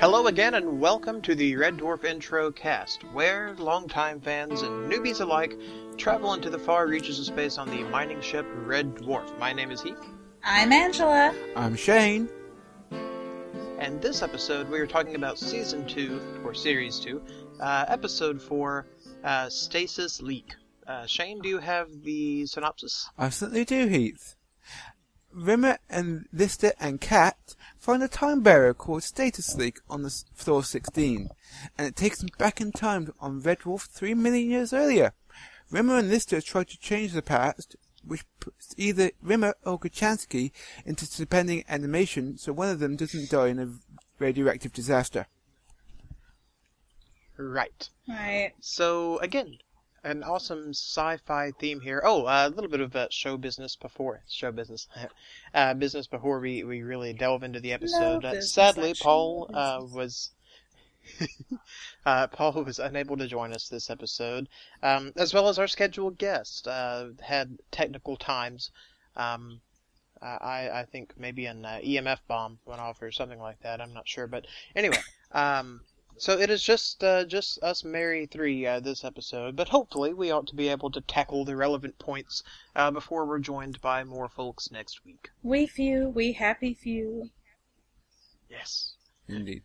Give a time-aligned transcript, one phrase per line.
[0.00, 5.54] Hello again, and welcome to the Red Dwarf Introcast, where longtime fans and newbies alike
[5.98, 9.38] travel into the far reaches of space on the mining ship Red Dwarf.
[9.38, 10.02] My name is Heath,
[10.42, 11.34] I'm Angela.
[11.54, 12.30] I'm Shane.
[13.78, 17.20] and this episode we are talking about Season 2, or Series 2,
[17.60, 18.86] uh, Episode 4,
[19.22, 20.54] uh, Stasis Leak.
[20.86, 23.06] Uh, Shane, do you have the synopsis?
[23.18, 24.34] I certainly do, Heath.
[25.30, 30.62] Rimmer and Lister and Cat find a time barrier called Stasis Leak on the floor
[30.62, 31.30] 16,
[31.78, 35.14] and it takes them back in time on Red Dwarf three million years earlier.
[35.70, 40.52] Rimmer and Lister try to change the past, which puts either Rimmer or Kochanski
[40.84, 43.72] into suspending animation so one of them doesn't die in a
[44.18, 45.26] radioactive disaster.
[47.38, 47.88] Right.
[48.06, 48.52] Right.
[48.60, 49.58] So, again,
[50.04, 52.02] an awesome sci-fi theme here.
[52.04, 54.88] Oh, uh, a little bit of uh, show business before show business,
[55.54, 58.24] uh, business before we, we really delve into the episode.
[58.24, 60.30] uh, sadly, Paul uh, was
[62.06, 64.48] uh, Paul was unable to join us this episode,
[64.82, 66.68] um, as well as our scheduled guest.
[66.68, 68.70] Uh, had technical times.
[69.16, 69.60] Um,
[70.22, 73.80] I I think maybe an uh, EMF bomb went off or something like that.
[73.80, 74.98] I'm not sure, but anyway.
[75.32, 75.80] Um,
[76.16, 80.30] so it is just uh, just us merry three uh, this episode, but hopefully we
[80.30, 82.42] ought to be able to tackle the relevant points
[82.76, 85.30] uh, before we're joined by more folks next week.
[85.42, 87.30] We few, we happy few.
[88.48, 88.94] Yes.
[89.28, 89.62] Indeed.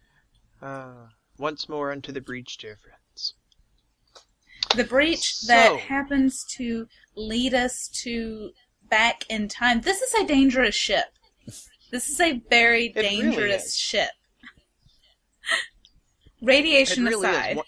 [0.62, 3.34] Uh, once more unto the breach, dear friends.
[4.76, 8.52] The breach So- that happens to lead us to
[8.90, 9.82] back in time.
[9.82, 11.06] This is a dangerous ship.
[11.92, 13.76] This is a very It really dangerous is.
[13.78, 14.10] ship.
[16.46, 17.58] Radiation really aside.
[17.58, 17.66] One-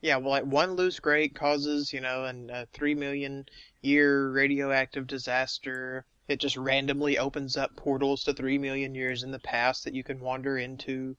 [0.00, 3.46] Yeah, well, like one loose grate causes, you know, an a three million
[3.82, 6.06] year radioactive disaster.
[6.28, 10.04] It just randomly opens up portals to three million years in the past that you
[10.04, 11.16] can wander into.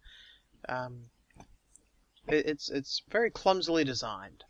[0.69, 1.09] Um,
[2.27, 4.43] it, it's it's very clumsily designed.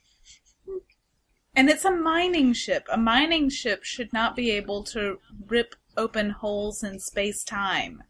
[1.54, 2.86] And it's a mining ship.
[2.90, 8.04] A mining ship should not be able to rip open holes in space time.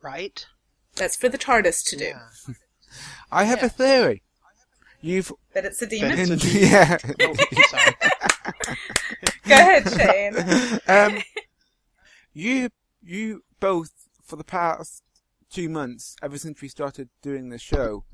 [0.00, 0.46] Right?
[0.94, 2.04] That's for the TARDIS to do.
[2.04, 2.28] Yeah.
[3.30, 3.66] I have Yeah.
[3.66, 4.22] a theory.
[5.00, 6.18] You've But it's a demon.
[6.18, 6.98] It's a yeah.
[7.20, 7.34] Oh,
[7.68, 7.94] sorry.
[9.46, 10.80] Go ahead, Shane.
[10.88, 11.22] um,
[12.32, 12.70] you
[13.02, 13.92] you both
[14.24, 15.02] for the past
[15.50, 18.04] two months, ever since we started doing the show,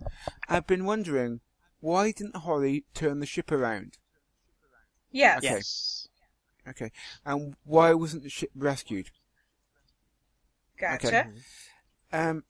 [0.49, 1.41] I've been wondering
[1.81, 3.99] why didn't Holly turn the ship around?
[5.11, 5.39] Yes.
[5.39, 5.47] Okay.
[5.55, 6.09] Yes.
[6.69, 6.93] Okay,
[7.27, 9.11] and why wasn't the ship rescued?
[10.79, 11.29] Gotcha.
[12.13, 12.45] Um,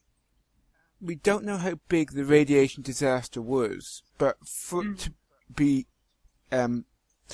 [1.03, 5.13] we don't know how big the radiation disaster was, but for it to
[5.55, 5.87] be,
[6.53, 6.85] um,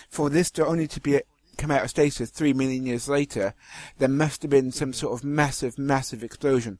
[0.08, 1.20] for this to only to be
[1.58, 3.52] come out of stasis three million years later,
[3.98, 6.78] there must have been some sort of massive, massive explosion.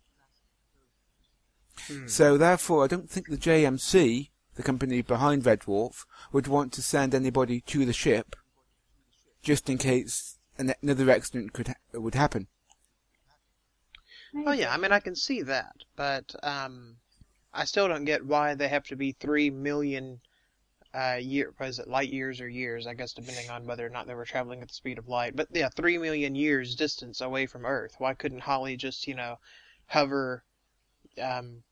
[2.06, 6.82] So therefore, I don't think the JMC, the company behind Red Dwarf, would want to
[6.82, 8.34] send anybody to the ship,
[9.43, 12.49] just in case an- another accident could ha- would happen.
[14.34, 16.97] Oh yeah, I mean I can see that, but um,
[17.53, 20.22] I still don't get why they have to be three million
[20.94, 21.55] uh year.
[21.59, 22.87] What is it, light years or years?
[22.87, 25.37] I guess depending on whether or not they were traveling at the speed of light.
[25.37, 27.97] But yeah, three million years distance away from Earth.
[27.99, 29.38] Why couldn't Holly just you know
[29.87, 30.44] hover,
[31.21, 31.62] um,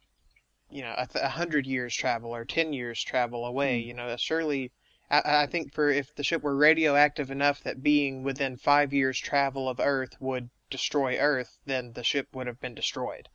[0.71, 3.81] you know, a, th- a hundred years travel or ten years travel away?
[3.81, 4.73] You know, surely.
[5.11, 9.19] I, I think for if the ship were radioactive enough that being within five years
[9.19, 13.29] travel of Earth would destroy Earth, then the ship would have been destroyed.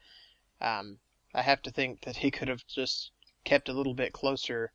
[0.60, 0.98] Um,
[1.34, 3.12] I have to think that he could have just
[3.46, 4.72] kept a little bit closer,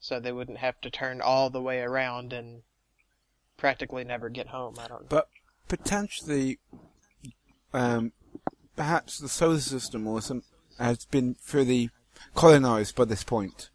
[0.00, 2.62] so they wouldn't have to turn all the way around and
[3.56, 4.76] practically never get home.
[4.78, 5.06] I don't know.
[5.08, 5.28] But
[5.68, 6.58] potentially,
[7.72, 8.12] um,
[8.76, 10.42] perhaps the solar system or some
[10.78, 11.90] has been fully
[12.34, 13.70] colonized by this point.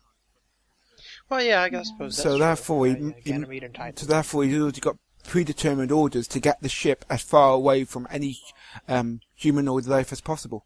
[1.30, 2.40] Well, yeah, I guess suppose that's so true.
[2.40, 3.98] therefore, Yeah, he, yeah, he- Ganymede and Titan.
[3.98, 4.98] so therefore, he's already got
[5.28, 8.40] predetermined orders to get the ship as far away from any
[8.88, 10.66] um, humanoid life as possible.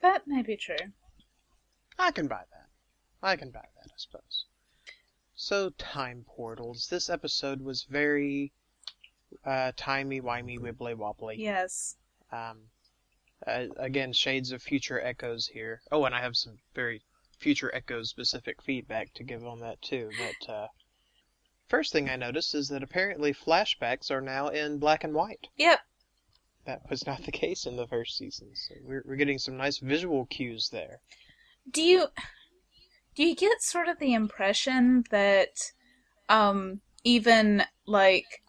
[0.00, 0.92] That may be true.
[1.98, 2.68] I can buy that.
[3.22, 4.44] I can buy that, I suppose.
[5.34, 6.88] So, time portals.
[6.88, 8.52] This episode was very
[9.44, 11.36] uh, timey wimey wibbly wobbly.
[11.38, 11.96] Yes.
[12.32, 12.58] Um,
[13.46, 15.80] uh, again, shades of future echoes here.
[15.92, 17.02] Oh, and I have some very
[17.38, 20.10] future echo specific feedback to give on that too.
[20.18, 20.66] But uh,
[21.68, 25.48] first thing I noticed is that apparently flashbacks are now in black and white.
[25.56, 25.80] Yep.
[26.66, 28.48] That was not the case in the first season.
[28.54, 31.00] So we're we're getting some nice visual cues there.
[31.70, 32.08] Do you
[33.14, 35.72] do you get sort of the impression that
[36.28, 38.42] um even like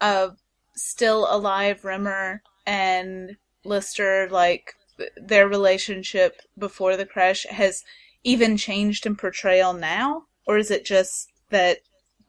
[0.00, 0.30] a
[0.76, 4.74] still alive Rimmer and Lister like
[5.16, 7.82] their relationship before the crash has
[8.22, 11.78] even changed in portrayal now, or is it just that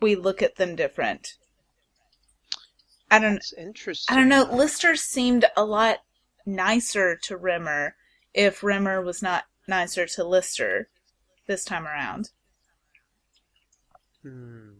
[0.01, 1.35] we look at them different?
[3.11, 3.37] I don't.
[3.37, 4.15] It's interesting.
[4.15, 4.43] I don't know.
[4.43, 5.99] Lister seemed a lot
[6.45, 7.95] nicer to Rimmer
[8.33, 10.89] if Rimmer was not nicer to Lister
[11.47, 12.31] this time around.
[14.21, 14.79] Hmm.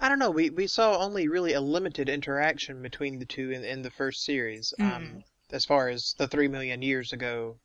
[0.00, 0.30] I don't know.
[0.30, 4.24] We we saw only really a limited interaction between the two in in the first
[4.24, 4.74] series.
[4.80, 5.24] Um, Mhm.
[5.52, 7.58] as far as the three million years ago,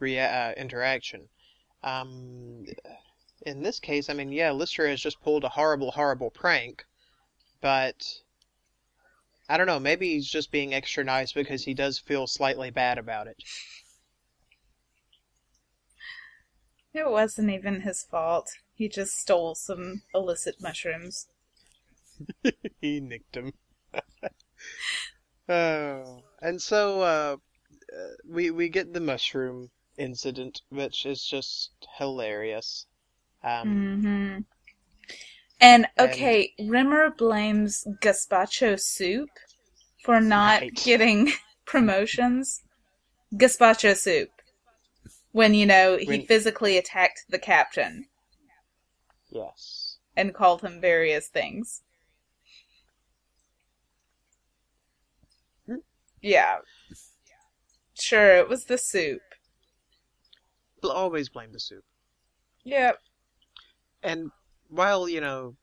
[0.00, 1.28] rea- uh, interaction.
[1.84, 2.66] Um,
[3.42, 6.84] in this case, I mean, yeah, Lister has just pulled a horrible, horrible prank,
[7.60, 8.22] but
[9.48, 9.80] I don't know.
[9.80, 13.42] Maybe he's just being extra nice because he does feel slightly bad about it.
[16.92, 18.50] It wasn't even his fault.
[18.74, 21.28] He just stole some illicit mushrooms.
[22.80, 23.52] he nicked him.
[25.48, 27.36] oh, and so uh,
[27.96, 32.86] uh, we we get the mushroom incident, which is just hilarious.
[33.42, 34.38] Um, hmm
[35.60, 39.30] And okay, Rimmer blames gazpacho soup
[40.04, 40.74] for not Right.
[40.74, 41.32] getting
[41.64, 42.62] promotions.
[43.34, 44.30] Gazpacho soup.
[45.32, 48.06] When, you know, he When- physically attacked the captain
[49.30, 49.98] yes.
[50.16, 51.82] and called him various things.
[55.66, 55.76] Hmm.
[56.22, 56.58] Yeah.
[57.94, 59.20] Sure, it was the soup.
[60.80, 61.84] Bl- Always blame the soup.
[62.64, 62.98] Yep.
[64.02, 64.30] And
[64.68, 65.56] while you know,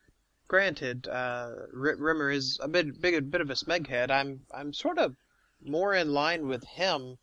[0.47, 4.11] granted, uh, R- Rimmer is a bit big, a bit of a smeghead.
[4.11, 5.15] I'm I'm sort of
[5.63, 7.17] more in line with him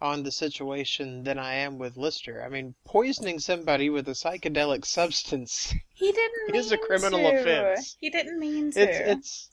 [0.00, 2.42] on the situation than I am with Lister.
[2.42, 7.40] I mean, poisoning somebody with a psychedelic substance He didn't is a criminal to.
[7.40, 7.96] offense.
[8.00, 8.80] He didn't mean to.
[8.80, 9.50] It's it's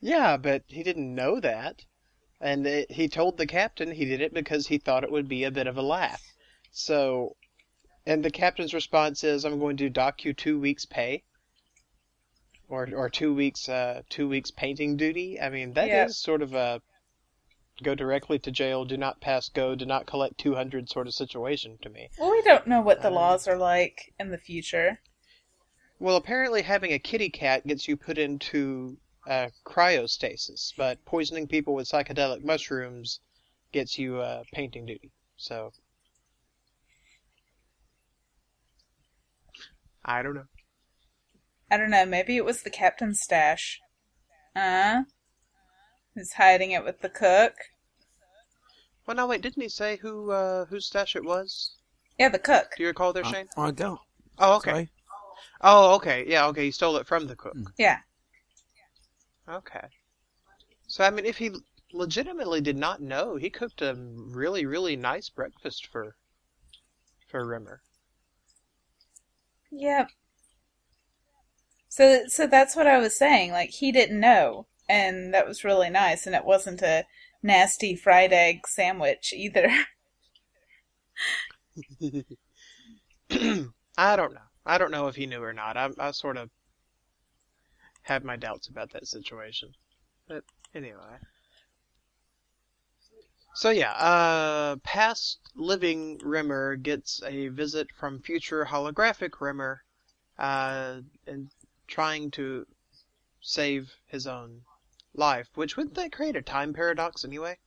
[0.00, 1.84] yeah, but he didn't know that,
[2.40, 5.44] and it, he told the captain he did it because he thought it would be
[5.44, 6.22] a bit of a laugh.
[6.72, 7.36] So,
[8.06, 11.22] and the captain's response is, "I'm going to dock you two weeks' pay."
[12.68, 15.38] Or, or two weeks, uh, two weeks painting duty.
[15.40, 16.06] I mean, that is Yeah.
[16.08, 16.80] sort of a
[17.82, 21.14] go directly to jail, do not pass go, do not collect two hundred sort of
[21.14, 22.08] situation to me.
[22.18, 25.00] Well, we don't know what the Um, laws are like in the future.
[25.98, 31.74] Well, apparently having a kitty cat gets you put into uh, cryostasis, but poisoning people
[31.74, 33.20] with psychedelic mushrooms
[33.72, 35.10] gets you uh, painting duty.
[35.36, 35.72] So
[40.04, 40.46] I don't know.
[41.70, 42.04] I don't know.
[42.04, 43.80] Maybe it was the captain's stash.
[44.54, 45.02] Uh,
[46.14, 47.54] he's hiding it with the cook.
[49.06, 51.76] Well, no, wait, didn't he say who uh, whose stash it was?
[52.18, 52.72] Yeah, the cook.
[52.76, 53.48] Do you recall there, I, Shane?
[53.56, 54.00] I don't.
[54.38, 54.70] Oh, okay.
[54.70, 54.88] Sorry.
[55.60, 56.24] Oh, okay.
[56.26, 56.66] Yeah, okay.
[56.66, 57.56] He stole it from the cook.
[57.78, 57.98] Yeah.
[59.48, 59.88] Okay.
[60.86, 61.50] So I mean, if he
[61.92, 66.16] legitimately did not know, he cooked a really, really nice breakfast for
[67.28, 67.82] for Rimmer.
[69.76, 70.08] Yep.
[71.88, 73.52] So, so that's what I was saying.
[73.52, 76.26] Like he didn't know, and that was really nice.
[76.26, 77.04] And it wasn't a
[77.42, 79.68] nasty fried egg sandwich either.
[83.98, 84.40] I don't know.
[84.66, 85.76] I don't know if he knew or not.
[85.76, 86.50] I, I sort of
[88.02, 89.70] have my doubts about that situation.
[90.28, 90.44] But
[90.74, 91.18] anyway.
[93.56, 99.84] So yeah, uh, past living Rimmer gets a visit from future holographic Rimmer,
[100.36, 101.50] uh, and
[101.86, 102.66] trying to
[103.40, 104.62] save his own
[105.14, 105.48] life.
[105.54, 107.58] Which wouldn't that create a time paradox anyway?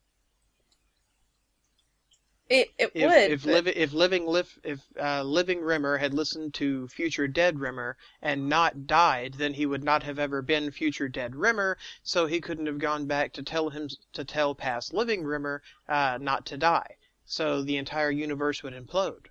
[2.49, 3.31] It it If would.
[3.45, 8.49] if, if living liv- if uh, living Rimmer had listened to future dead Rimmer and
[8.49, 11.77] not died, then he would not have ever been future dead Rimmer.
[12.03, 16.17] So he couldn't have gone back to tell him to tell past living Rimmer uh,
[16.19, 16.97] not to die.
[17.25, 19.27] So the entire universe would implode.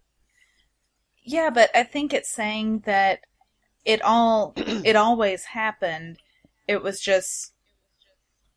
[1.25, 3.21] Yeah, but I think it's saying that
[3.85, 6.19] it all it always happened.
[6.69, 7.53] It was just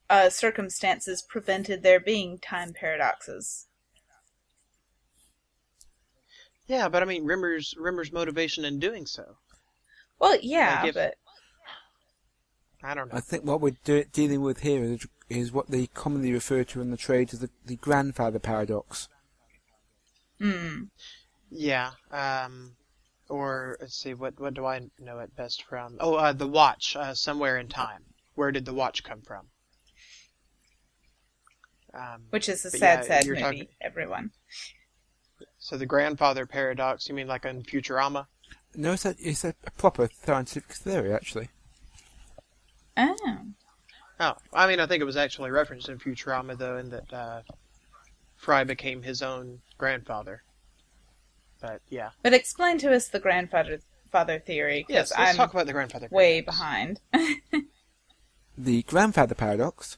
[0.09, 3.68] uh, circumstances prevented there being time paradoxes.
[6.69, 9.35] Yeah, but I mean Rimmer's Rimmer's motivation in doing so.
[10.19, 11.15] Well, yeah, Like if- but
[12.83, 13.17] I don't know.
[13.17, 16.79] I think what we're do- dealing with here is, is what they commonly refer to
[16.81, 19.09] in the trade as the, the grandfather paradox.
[20.39, 20.87] mm,
[21.49, 21.91] Yeah.
[22.11, 22.75] Um.
[23.29, 24.13] Or let's see.
[24.13, 25.97] What what do I know it best from?
[25.99, 26.95] Oh, uh, the watch.
[26.95, 28.05] Uh, somewhere in time.
[28.35, 29.49] Where did the watch come from?
[31.93, 33.43] Um, which is a sad, yeah, sad you're movie.
[33.43, 34.31] talking- Everyone.
[35.59, 37.07] So the grandfather paradox.
[37.07, 38.25] You mean like in Futurama?
[38.75, 41.49] No, it's a, it's a, a proper scientific theory, actually.
[42.97, 43.15] Oh,
[44.21, 47.41] Oh, I mean, I think it was actually referenced in Futurama though, in that uh,
[48.35, 50.43] Fry became his own grandfather.
[51.61, 53.79] But yeah, But explain to us the grandfather
[54.11, 55.09] father theory, yes.
[55.09, 56.09] because Let's I'm talk about the grandfather.
[56.11, 56.99] way behind.
[58.57, 59.97] The grandfather paradox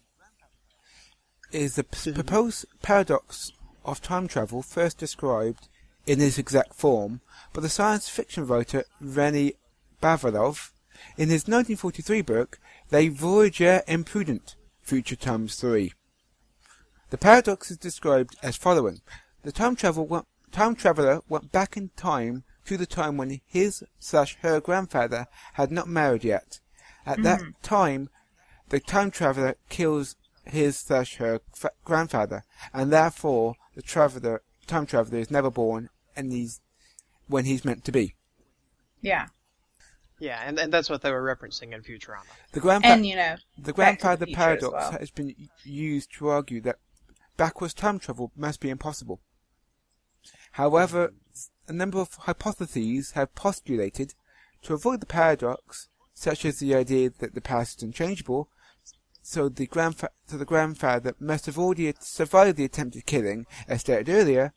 [1.51, 2.13] is the p- Mhm.
[2.15, 3.51] proposed paradox
[3.85, 5.67] of time travel first described
[6.05, 7.21] in its exact form
[7.53, 9.53] by the science fiction writer Reni
[10.01, 10.71] Bavarov
[11.17, 12.59] in his 1943 book
[12.89, 15.93] *The Voyageurs Imprudent, Future Times 3.
[17.09, 19.01] The paradox is described as following.
[19.43, 23.83] The time, travel went, time traveler went back in time to the time when his
[23.99, 26.59] slash her grandfather had not married yet.
[27.05, 27.49] At that mm-hmm.
[27.61, 28.09] time,
[28.69, 32.43] the time traveler kills his slash her fa- grandfather,
[32.73, 36.61] and therefore the traveler time traveler is never born, and he's
[37.27, 38.15] when he's meant to be.
[39.01, 39.27] yeah.
[40.19, 42.21] Yeah, and, and that's what they were referencing in Futurama.
[42.51, 44.91] The grandfather, And, you know, the Back to the grandfather Future as paradox well.
[44.99, 46.75] has been used to argue that
[47.37, 49.19] backwards time travel must be impossible.
[50.51, 51.13] However,
[51.67, 54.13] a number of hypotheses have postulated
[54.61, 58.47] to avoid the paradox, such as the idea that the past is unchangeable,
[59.21, 64.09] so the, grandfa- so the grandfather must have already survived the attempted killing, as stated
[64.09, 64.53] earlier,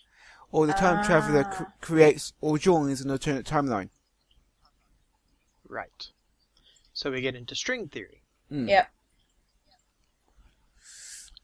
[0.50, 3.90] or the time traveler cr- creates or joins an alternate timeline.
[5.68, 6.09] Right.
[6.92, 8.23] So we get into string theory.
[8.52, 8.68] Mm.
[8.68, 8.90] yep.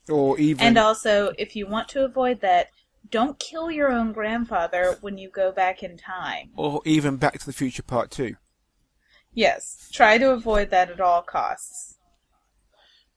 [0.09, 2.69] Or even And also, if you want to avoid that,
[3.11, 6.50] don't kill your own grandfather when you go back in time.
[6.57, 8.37] or even Back to the Future Part 2.
[9.33, 11.97] Yes, try to avoid that at all costs.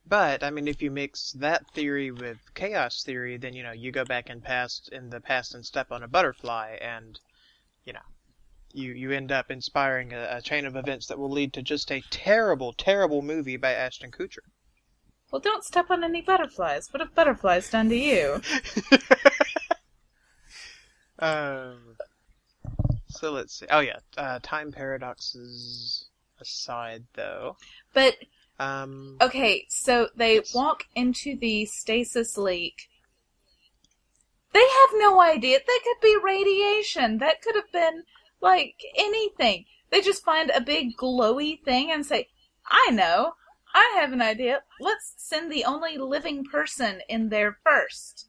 [0.05, 3.91] But I mean, if you mix that theory with chaos theory, then you know you
[3.91, 7.19] go back in past in the past and step on a butterfly, and
[7.85, 8.05] you know
[8.73, 11.91] you you end up inspiring a, a chain of events that will lead to just
[11.91, 14.45] a terrible, terrible movie by Ashton Kutcher.
[15.31, 16.89] Well, don't step on any butterflies.
[16.91, 18.41] What have butterflies done to you?
[21.19, 21.95] Um.
[23.07, 23.67] So let's see.
[23.69, 26.05] Oh yeah, uh, time paradoxes
[26.41, 27.55] aside, though.
[27.93, 28.17] But
[28.59, 29.17] Um.
[29.21, 30.53] okay, so they Yes.
[30.53, 32.89] walk into the stasis leak.
[34.53, 35.59] They have no idea.
[35.65, 37.17] That could be radiation.
[37.17, 38.03] That could have been
[38.41, 39.65] like anything.
[39.89, 42.29] They just find a big glowy thing and say,
[42.67, 43.35] "I know.
[43.73, 44.63] I have an idea.
[44.79, 48.27] Let's send the only living person in there first,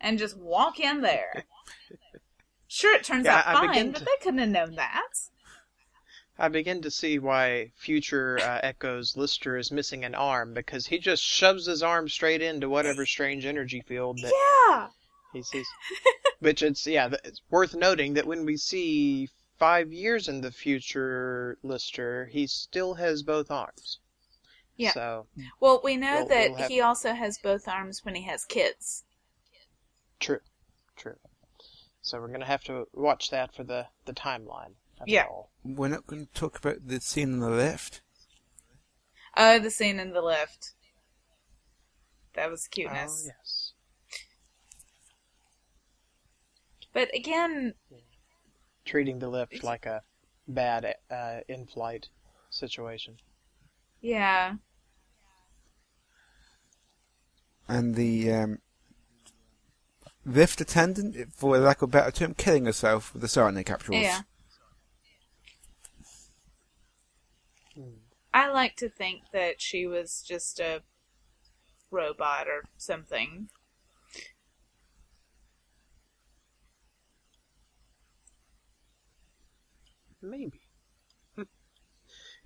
[0.00, 1.46] and just walk in there."
[2.66, 5.12] Sure, it turns Yeah, out I fine, begin but they couldn't have known that.
[6.38, 10.98] I begin to see why future uh, Echo's Lister is missing an arm because he
[10.98, 14.32] just shoves his arm straight into whatever strange energy field that
[14.68, 14.88] Yeah.
[15.32, 15.66] he sees.
[16.40, 21.56] Which it's yeah, it's worth noting that when we see five years in the future
[21.62, 24.00] Lister, he still has both arms.
[24.76, 24.90] Yeah.
[24.92, 25.26] So
[25.60, 28.44] Well, we know We'll- that we'll have- he also has both arms when he has
[28.44, 29.04] kids.
[30.18, 30.40] true,
[30.96, 31.16] true.
[32.02, 34.74] So we're gonna have to watch that for the the timeline.
[35.00, 35.24] Of Yeah.
[35.24, 35.50] All.
[35.64, 38.00] We're not going to talk about the scene on the left.
[39.36, 40.74] Oh, the scene in the lift.
[42.34, 43.24] That was cuteness.
[43.24, 43.72] Oh yes.
[46.92, 47.74] But again,
[48.84, 50.02] Treating the lift like a
[50.46, 52.08] bad uh, in-flight
[52.50, 53.16] situation.
[54.00, 54.54] yeah.
[57.66, 58.58] and the um,
[60.26, 64.02] lift attendant, for lack of a better term, killing herself with the cyanide capsules.
[64.02, 64.20] Yeah.
[67.74, 67.94] Hmm.
[68.34, 70.82] I like to think that she was just a
[71.90, 73.48] robot or something.
[80.20, 80.60] Maybe.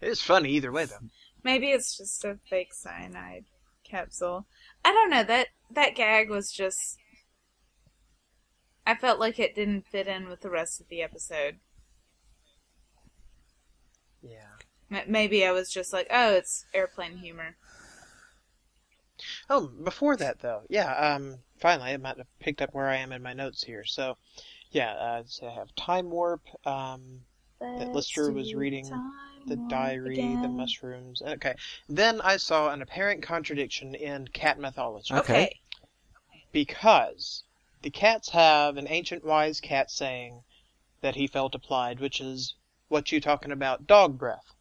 [0.03, 1.09] it's funny either way, though.
[1.43, 3.47] Maybe it's just a fake cyanide
[3.83, 4.47] capsule.
[4.85, 5.25] I don't know.
[5.25, 6.99] That that gag was just
[8.87, 11.61] I felt like it didn't fit in with the rest of the episode.
[14.23, 14.57] Yeah.
[14.61, 17.57] M- Maybe I was just like, "Oh, it's airplane humor."
[19.51, 20.95] Oh, before that though, yeah.
[20.95, 23.85] Um, finally, I might have picked up where I am in my notes here.
[23.85, 24.17] So,
[24.71, 24.93] yeah.
[24.93, 26.43] Uh, so I have time warp.
[26.67, 27.23] Um,
[27.61, 28.89] that Lister was reading
[29.47, 31.23] the diary, the mushrooms.
[31.23, 31.55] Okay.
[31.89, 35.43] Then I saw an apparent contradiction in cat mythology Okay.
[35.43, 35.61] Okay.
[36.53, 37.45] because
[37.83, 40.43] the cats have an ancient wise cat saying
[41.01, 42.55] that he felt applied, which is
[42.89, 44.55] what you talking about, dog breath.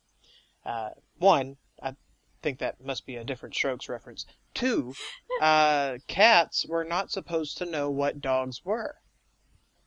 [0.67, 1.95] Uh, one, I
[2.41, 4.25] think that must be a Diff'rent Strokes reference.
[4.53, 4.93] Two,
[5.41, 8.95] uh, cats were not supposed to know what dogs were.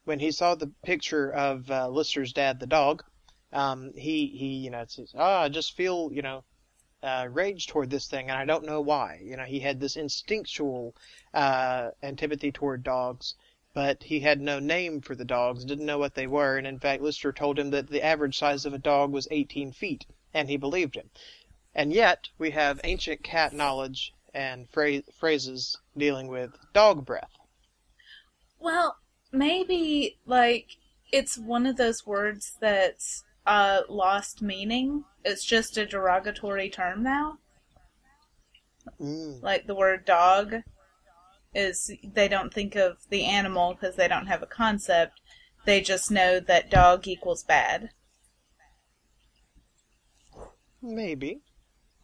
[0.04, 3.04] When he saw the picture of uh, Lister's dad, the dog,
[3.52, 6.44] um, he he you know says, "Ah, I just feel you know
[7.02, 9.20] uh, rage toward this thing, and I don't know why.
[9.22, 10.94] You know, he had this instinctual
[11.34, 13.34] uh, antipathy toward dogs,
[13.75, 16.78] but he had no name for the dogs, didn't know what they were, and in
[16.78, 20.49] fact, Lister told him that the average size of a dog was 18 feet, and
[20.49, 21.10] he believed him.
[21.75, 27.30] And yet, we have ancient cat knowledge and phra- phrases dealing with dog breath.
[28.58, 28.96] Well,
[29.32, 30.76] maybe like
[31.12, 35.04] it's one of those words that's uh, lost meaning.
[35.25, 37.38] It's just a derogatory term now.
[39.00, 39.42] Mm.
[39.42, 40.56] Like the word dog
[41.54, 45.20] is they don't think of the animal because they don't have a concept.
[45.64, 47.90] They just know that dog equals bad.
[50.82, 51.40] Maybe.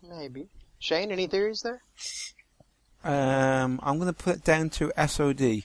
[0.02, 0.48] Maybe.
[0.78, 1.82] Shane, any theories there?
[3.02, 5.62] Um, I'm going to put it down to SOD.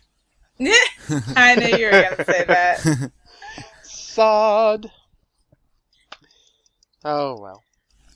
[1.36, 3.12] I knew you were going to say that.
[3.84, 4.92] Sod.
[7.04, 7.64] Oh well.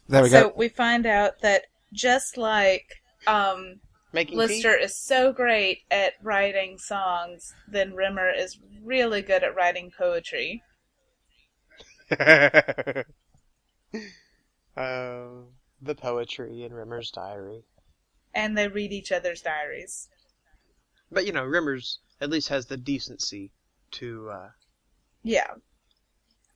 [0.07, 0.49] There we so go.
[0.49, 2.85] So we find out that just like
[3.25, 3.79] um,
[4.13, 9.91] Making Lister is so great at writing songs, then Rimmer is really good at writing
[9.97, 10.61] poetry.
[14.75, 14.81] tea.
[14.81, 15.45] oh,
[15.81, 17.63] the poetry in Rimmer's diary.
[18.33, 20.09] And they read each other's diaries.
[21.11, 23.51] But you know, Rimmer's at least has the decency
[23.91, 24.49] to, uh,
[25.23, 25.53] Yeah.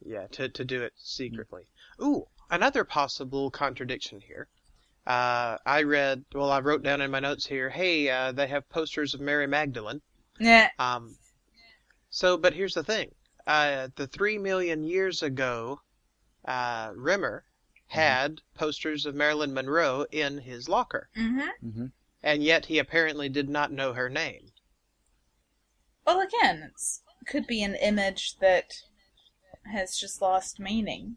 [0.06, 1.68] yeah, to to do it secretly.
[2.02, 4.48] Ooh, another possible contradiction here.
[5.08, 8.70] Uh, I read, well, I wrote down in my notes here, hey, uh, they have
[8.70, 10.02] posters of Mary Magdalene.
[10.40, 10.70] Yeah.
[10.78, 11.16] Um,
[12.10, 13.14] so, but here's the thing.
[13.48, 15.82] Uh, the three million years ago,
[16.46, 17.44] uh, Rimmer
[17.90, 21.70] had posters of Marilyn Monroe in his locker, Mm-hmm.
[21.70, 21.86] hmm
[22.22, 24.52] and yet he apparently did not know her name.
[26.06, 28.74] Well, again, it could be an image that
[29.72, 31.16] has just lost meaning.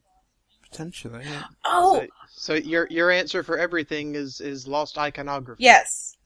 [0.63, 1.25] Potentially.
[1.25, 1.45] Yeah.
[1.65, 5.65] Oh, So, so your your answer for everything is is lost iconography.
[5.65, 6.17] yes.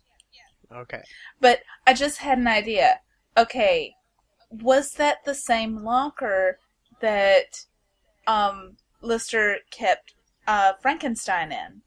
[0.73, 1.03] Okay.
[1.41, 3.01] But I just had an idea.
[3.39, 3.95] Okay,
[4.51, 6.59] was that the same locker
[7.01, 7.65] that
[8.27, 10.15] um, Lister kept
[10.47, 11.83] uh, Frankenstein in?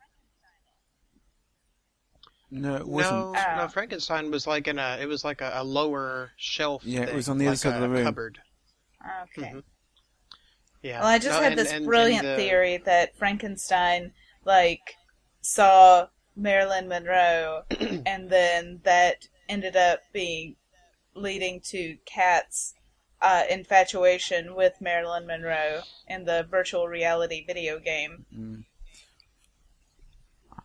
[2.51, 3.15] No, it wasn't.
[3.33, 3.55] No, Oh.
[3.57, 3.67] no.
[3.67, 4.97] Frankenstein was like in a.
[4.99, 6.83] It was like a, a lower shelf.
[6.83, 8.03] Yeah, it was on the other like side of the room.
[8.03, 8.39] Cupboard.
[9.37, 9.51] Okay.
[9.51, 9.63] Mhm.
[10.81, 10.99] Yeah.
[11.01, 14.13] Well, I just No, had and- this and- brilliant and, uh, theory that Frankenstein,
[14.45, 14.95] like,
[15.41, 17.63] saw Marilyn Monroe,
[18.05, 20.55] and then that ended up being
[21.15, 22.73] leading to Cat's
[23.21, 28.25] uh, infatuation with Marilyn Monroe in the virtual reality video game.
[28.35, 28.63] Mm.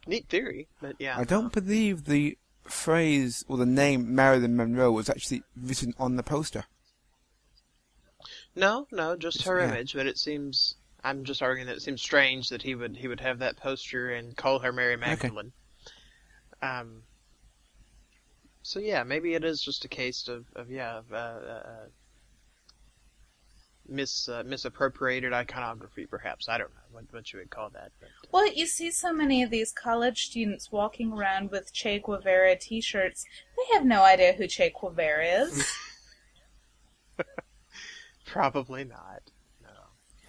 [0.06, 1.18] Neat theory, but yeah.
[1.18, 6.22] I don't believe the phrase or the name Marilyn Monroe was actually written on the
[6.22, 6.64] poster.
[8.54, 9.68] No, no, just her Yeah.
[9.70, 9.94] image.
[9.94, 13.20] But it seems I'm just arguing that it seems strange that he would he would
[13.20, 15.52] have that poster and call her Mary Magdalene.
[16.62, 17.02] Um.
[18.62, 21.86] So yeah, maybe it is just a case of, of yeah of, uh, uh,
[23.88, 26.48] mis uh, misappropriated iconography, perhaps.
[26.48, 27.92] I don't know what what you would call that.
[28.00, 32.56] But, Well, you see so many of these college students walking around with Che Guevara
[32.56, 33.24] t-shirts.
[33.56, 35.66] They have no idea who Che Guevara is.
[38.26, 39.22] probably not.
[39.62, 39.68] No.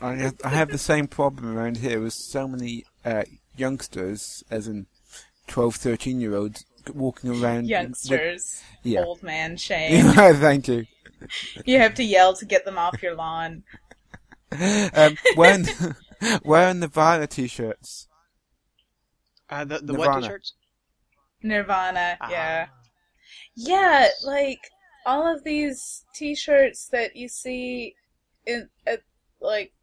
[0.08, 3.24] I have, I have the same problem around here with so many uh,
[3.56, 4.88] youngsters, as in
[5.48, 7.62] 12, 13 year olds, walking around.
[7.64, 8.62] with- Youngsters.
[8.84, 9.02] yeah.
[9.04, 10.04] Old man Shane.
[10.14, 10.86] Thank you.
[11.66, 13.64] You have to yell to get them off your lawn.
[14.94, 15.66] Um, wearing,
[16.46, 18.08] wearing Nirvana t-shirts.
[19.50, 20.22] Uh, the the what Nirvana.
[20.22, 20.54] t-shirts?
[21.44, 22.30] Nirvana, Ah.
[22.30, 22.68] yeah.
[23.56, 24.60] Yeah, like
[25.06, 27.96] all of these t-shirts that you see
[28.46, 29.02] in at
[29.42, 29.74] like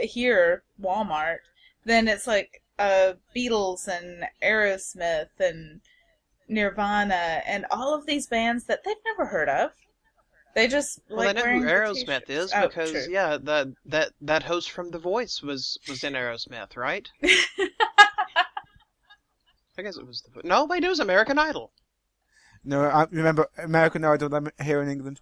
[0.00, 1.38] here Walmart,
[1.84, 5.80] then it's like uh Beatles and Aerosmith and
[6.48, 9.70] Nirvana and all of these bands that they've never heard of.
[10.54, 12.30] They just Well, like I know wearing who the Aerosmith t-shirts.
[12.30, 13.06] is Oh, because true.
[13.08, 17.08] yeah, that that that host from The Voice was was in Aerosmith, right?
[19.78, 21.72] I guess it was the no, wait, it was American Idol.
[22.64, 25.20] No, I remember American Idol here in England.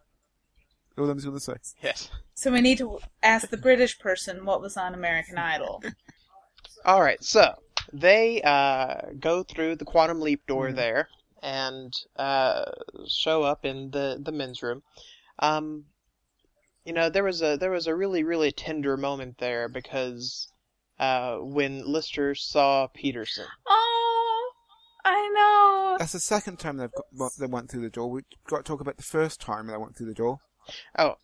[0.96, 1.54] All I was going to say.
[1.80, 2.10] Yes.
[2.34, 5.80] So we need to ask the British person what was on American Idol.
[6.84, 7.54] All right, so
[7.92, 11.08] they uh, go through the quantum leap door there
[11.42, 12.64] and uh,
[13.06, 14.82] show up in the the men's room.
[15.38, 15.84] Um,
[16.84, 20.48] you know, there was a there was a really really tender moment there because
[20.98, 23.46] uh, when Lister saw Peterson.
[23.66, 24.52] Oh,
[25.04, 25.96] I know.
[25.98, 28.10] That's the second time they've got, well, they went through the door.
[28.10, 30.38] We've got to talk about the first time they went through the door.
[30.98, 31.14] Oh,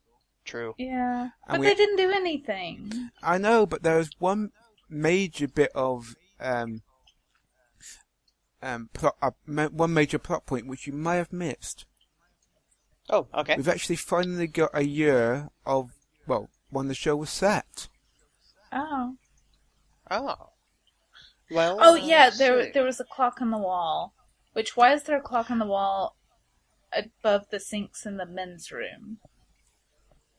[0.45, 0.75] true.
[0.79, 3.11] Yeah, but we- they didn't do anything.
[3.23, 4.51] I know, but there was one
[4.89, 6.83] major bit of um,
[8.63, 11.85] um, plot, uh, one major plot point which you may have missed.
[13.11, 13.57] Oh, okay.
[13.57, 15.91] We've actually finally got a year of
[16.27, 17.89] well when the show was set.
[18.73, 19.17] Oh.
[20.11, 20.51] Oh.
[21.51, 21.79] Well.
[21.81, 22.71] Oh yeah, there see.
[22.73, 24.15] there was a clock on the wall.
[24.55, 26.17] Which why is there a clock on the wall
[26.93, 29.19] above the sinks in the men's room?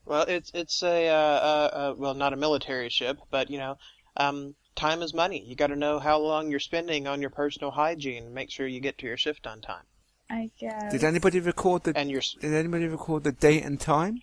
[0.06, 3.78] Well, it's it's a uh, uh, uh, well, not a military ship, but you know,
[4.18, 5.44] um, time is money.
[5.44, 8.34] You got to know how long you're spending on your personal hygiene.
[8.34, 9.86] Make sure you get to your shift on time.
[10.30, 10.92] I guess.
[10.92, 12.20] Did anybody record the And you're.
[12.20, 14.22] s- Did anybody record the date and time?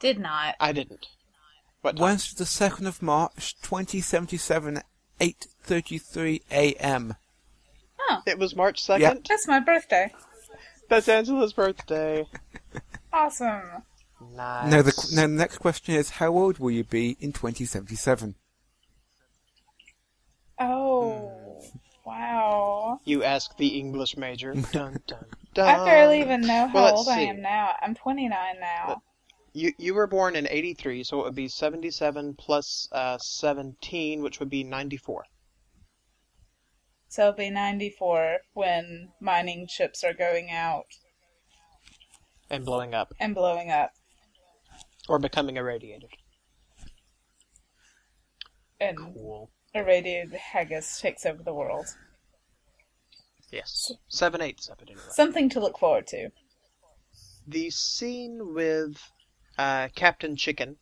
[0.00, 0.54] Did not.
[0.60, 1.06] I didn't.
[1.82, 2.02] What time?
[2.02, 4.80] Wednesday, the second of March, twenty seventy seven,
[5.20, 7.16] eight thirty three a.m.
[8.10, 9.26] Oh, It was March second.
[9.28, 10.12] That's my birthday.
[10.88, 12.26] That's Angela's birthday.
[13.12, 13.62] Awesome.
[14.34, 14.70] Nice.
[14.72, 17.94] Now the now the next question is, how old will you be in twenty seventy
[17.94, 18.34] seven?
[20.58, 21.28] Oh.
[21.28, 21.33] Hmm.
[22.04, 23.00] Wow.
[23.04, 24.54] You ask the English major.
[24.72, 25.68] Dun dun dun.
[25.68, 27.74] I barely even know how well, let's old I am now.
[27.80, 29.02] I'm 29 now.
[29.52, 34.40] You you were born in '83, so it would be 77 plus uh, 17, which
[34.40, 35.24] would be 94.
[37.08, 40.86] So it'll be 94 when mining ships are going out
[42.50, 43.92] And blowing up and blowing up.
[45.08, 46.10] or becoming irradiated.
[48.80, 49.50] And Cool.
[49.74, 51.86] Irradiated haggis takes over the world.
[53.50, 53.92] Yes.
[54.08, 55.02] Seven eighths of it anyway.
[55.10, 56.30] Something to look forward to.
[57.46, 58.96] the scene with
[59.58, 60.76] uh, Captain Chicken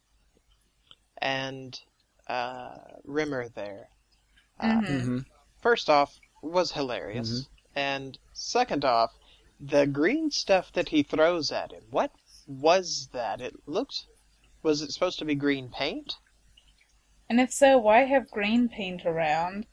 [1.20, 1.80] and
[2.28, 3.88] uh, Rimmer there,
[4.60, 4.86] uh, Mhm.
[4.86, 5.18] Mm-hmm.
[5.60, 7.48] first off, was hilarious.
[7.74, 9.10] And second off,
[9.58, 11.82] the green stuff that he throws at him.
[11.90, 12.12] What
[12.46, 13.40] was that?
[13.40, 14.06] It looked.
[14.62, 16.14] Was it supposed to be green paint?
[17.28, 19.66] And if so, why have green paint around?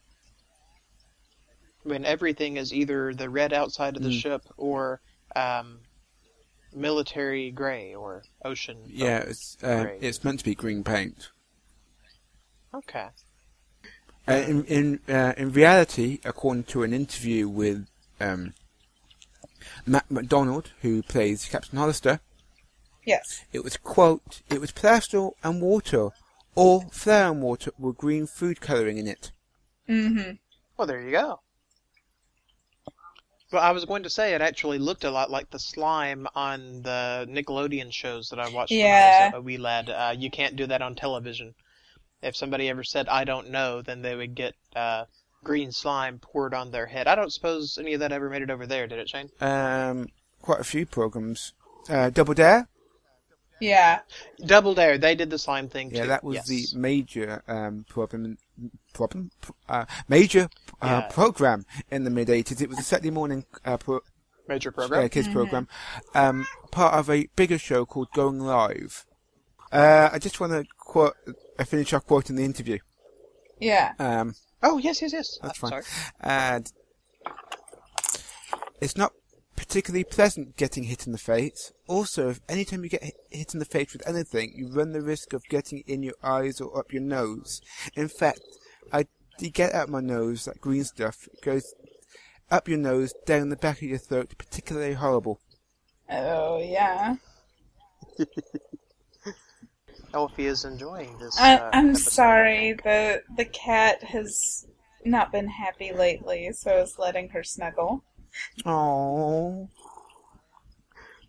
[1.84, 4.22] When everything is either the red outside of the Mm.
[4.22, 5.02] ship or
[5.36, 5.80] um,
[6.74, 8.78] military gray or ocean.
[8.88, 10.04] Yeah, it's uh, Great.
[10.04, 11.30] it's meant to be green paint.
[12.74, 13.08] Okay.
[14.28, 17.88] Uh, in in uh, in reality, according to an interview with
[18.20, 18.54] um,
[19.86, 22.20] Mac McDonald, who plays Captain Hollister,
[23.06, 23.44] Yes.
[23.52, 26.10] it was quote, it was plaster and water,
[26.56, 29.32] or flour and water with green food colouring in it.
[29.88, 30.34] Mm-hmm.
[30.78, 31.42] Well, there you go.
[33.52, 36.84] Well, I was going to say it actually looked a lot like the slime on
[36.84, 39.90] the Nickelodeon shows that I watched when I was a wee lad.
[39.90, 41.56] Uh, you can't do that on television.
[42.22, 45.06] If somebody ever said "I don't know," then they would get uh,
[45.44, 47.08] green slime poured on their head.
[47.08, 49.30] I don't suppose any of that ever made it over there, did it, Shane?
[49.42, 50.10] Um,
[50.42, 51.54] quite a few programs.
[51.90, 52.68] Uh, Double Dare,
[53.60, 54.00] Yeah.
[54.46, 56.08] Double Dare, they did the same thing yeah, too.
[56.08, 56.48] that was yes.
[56.48, 58.38] the major um, problem,
[58.94, 59.32] problem,
[59.68, 60.50] uh, major
[60.82, 61.08] uh, Yeah.
[61.10, 62.62] program in the mid '80s.
[62.62, 64.02] It was a Saturday morning uh, pro-
[64.48, 65.10] major uh, program.
[65.10, 65.68] kids program,
[66.16, 69.06] um, part of a bigger show called Going Live.
[69.72, 71.16] Uh, I just want to quote,
[71.60, 72.80] uh, finish quote in the interview.
[73.60, 73.94] Yeah.
[74.00, 75.40] Um, Oh yes, yes, yes.
[75.42, 75.84] That's Uh, fine.
[75.84, 75.84] Sorry.
[76.22, 76.72] and
[78.82, 79.14] it's not
[79.70, 81.72] particularly pleasant getting hit in the face.
[81.88, 84.94] Also, if any time you get hit- hit in the face with anything, you run
[84.94, 87.62] the risk of getting in your eyes or up your nose.
[87.96, 88.42] In fact,
[88.92, 89.06] I
[89.38, 91.64] you get out my nose, that green stuff, it goes
[92.50, 95.40] up your nose, down the back of your throat, particularly horrible.
[96.10, 97.18] Oh, yeah.
[100.16, 101.40] Elfie is enjoying this.
[101.40, 102.12] I, uh, I'm episode.
[102.12, 102.74] sorry.
[102.84, 104.66] The the cat has
[105.06, 108.04] not been happy lately, so I was letting her snuggle.
[108.66, 109.70] Oh,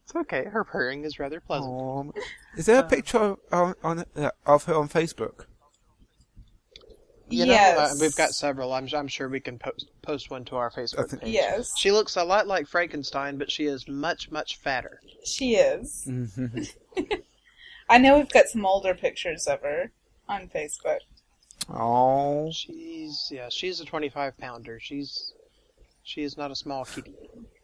[0.04, 0.44] It's okay.
[0.44, 2.14] Her purring is rather pleasant.
[2.56, 5.46] Is there a picture on, on uh, of her on Facebook?
[7.28, 7.92] You know, yes.
[7.92, 8.72] uh, we've got several.
[8.72, 11.32] I'm, I'm sure we can post post one to our Facebook think- page.
[11.34, 15.00] Yes, She looks a lot like Frankenstein, but she is much, much fatter.
[15.24, 16.06] she is.
[16.08, 16.62] Mm-hmm.
[17.88, 19.92] I know we've got some older pictures of her
[20.28, 20.98] on Facebook.
[21.72, 24.80] Oh, She's yeah, she's a 25 pounder.
[24.80, 25.32] She's
[26.10, 27.14] she is not a small kitty.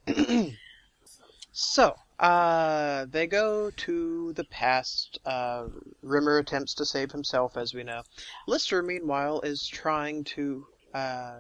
[1.52, 5.18] so, uh, they go to the past.
[5.26, 5.66] Uh,
[6.00, 8.02] Rimmer attempts to save himself, as we know.
[8.46, 10.64] Lister, meanwhile, is trying to.
[10.94, 11.38] Uh,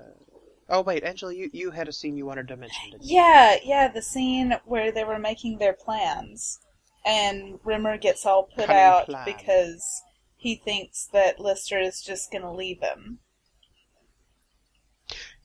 [0.68, 2.90] oh wait, Angela, you you had a scene you wanted to mention.
[2.90, 3.16] Didn't you?
[3.16, 6.58] Yeah, yeah, the scene where they were making their plans,
[7.04, 9.24] and Rimmer gets all put Cunning out plan.
[9.24, 10.02] because
[10.36, 13.20] he thinks that Lister is just gonna leave him.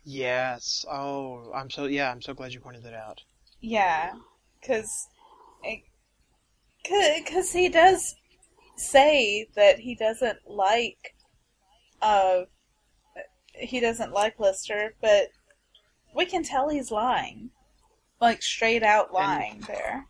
[0.03, 0.85] Yes.
[0.91, 2.11] Oh, I'm so yeah.
[2.11, 3.21] I'm so glad you pointed that out.
[3.61, 4.13] Yeah,
[4.59, 5.07] because
[6.83, 8.15] because he does
[8.77, 11.15] say that he doesn't like
[12.01, 12.41] uh
[13.53, 15.27] he doesn't like Lister, but
[16.15, 17.51] We can tell he's lying.
[18.19, 20.05] Like, straight out lying there.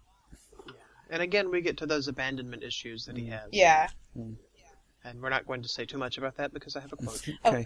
[0.68, 0.74] Yeah.
[1.10, 3.48] And again, we get to those abandonment issues that he has.
[3.52, 3.88] Yeah.
[4.16, 7.28] And we're not going to say too much about that because I have a quote.
[7.46, 7.66] Okay,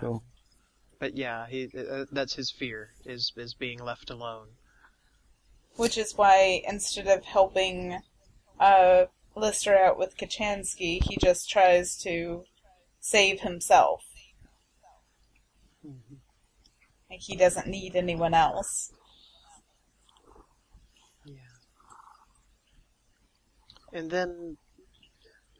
[0.00, 0.22] cool.
[0.98, 4.48] But yeah, he uh, that's his fear is is being left alone.
[5.76, 8.00] Which is why instead of helping
[8.58, 9.04] uh,
[9.36, 12.44] Lister out with Kochanski, he just tries to
[13.00, 14.02] save himself.
[17.08, 18.92] Like he doesn't need anyone else.
[21.24, 21.34] Yeah.
[23.92, 24.58] And then,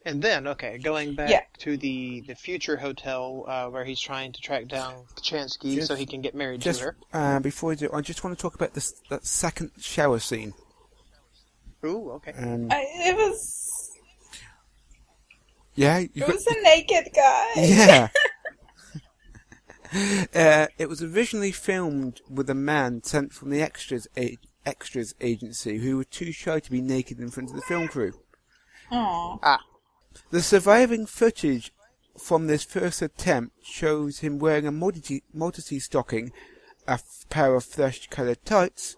[0.05, 1.43] and then, okay, going back Yeah.
[1.59, 5.95] to the the future hotel uh, where he's trying to track down Kochanski Just- so
[5.95, 6.97] he can get married Just to her.
[7.13, 10.55] uh, before we do, I just want to talk about this that second shower scene.
[11.85, 12.33] Ooh, okay.
[12.33, 13.91] Um, I, it was
[15.75, 17.49] yeah, you it got, was a naked guy.
[17.57, 18.09] yeah.
[20.35, 25.79] uh, it was originally filmed with a man sent from the extras a- extras agency
[25.79, 28.13] who were too shy to be naked in front of the film crew.
[28.91, 29.39] Aw.
[29.43, 29.61] Ah,
[30.31, 31.73] The surviving footage
[32.19, 36.33] from this first attempt shows him wearing a modesty, modesty stocking,
[36.87, 38.97] a f- pair of flesh-coloured tights.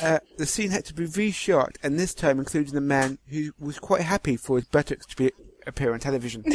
[0.00, 3.78] Uh, the scene had to be reshot, and this time including a man who was
[3.78, 5.32] quite happy for his buttocks to be,
[5.66, 6.44] appear on television.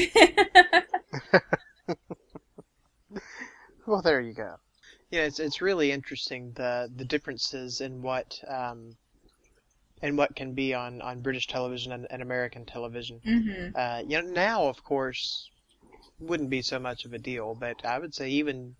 [3.86, 4.56] well, there you go.
[5.10, 8.95] Yeah, it's it's really interesting the the differences in what um,
[10.01, 13.19] and what can be on, on British television and, and American television.
[13.25, 13.75] Mm-hmm.
[13.75, 15.49] Uh, you know, now of course
[16.19, 18.75] wouldn't be so much of a deal, but I would say even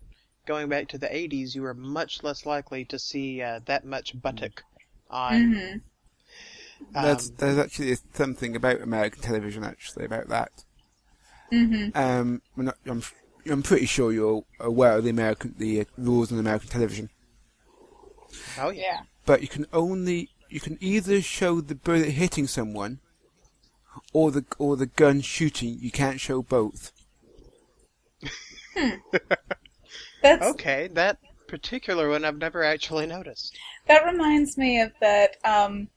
[0.46, 4.20] going back to the 80s, you were much less likely to see uh, that much
[4.20, 4.62] buttock
[5.10, 5.32] on.
[5.32, 5.78] Mm-hmm.
[6.92, 10.50] That's, um, there's actually something about American television, actually, about that.
[11.52, 11.96] Mm-hmm.
[11.96, 13.02] Um, we're not, I'm,
[13.48, 17.10] I'm pretty sure you're aware of the American the uh, rules on American television.
[18.58, 18.82] oh yeah.
[18.82, 19.00] Yeah.
[19.26, 23.00] but you can only you can either show the bullet hitting someone
[24.12, 25.78] or the or the gun shooting.
[25.80, 26.92] You can't show both.
[30.22, 33.62] That's Okay, that particular one I've never actually noticed.
[33.86, 35.36] That reminds me of that.
[35.44, 35.88] Um,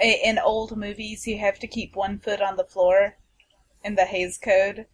[0.00, 3.16] in old movies, you have to keep one foot on the floor
[3.84, 4.86] in the Hays Code.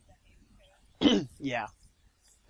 [1.38, 1.66] Yeah.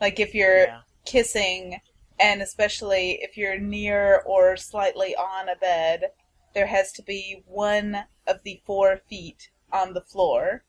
[0.00, 0.82] Like if you're Yeah.
[1.04, 1.80] kissing,
[2.18, 6.10] and especially if you're near or slightly on a bed,
[6.54, 10.64] there has to be one of the four feet on the floor,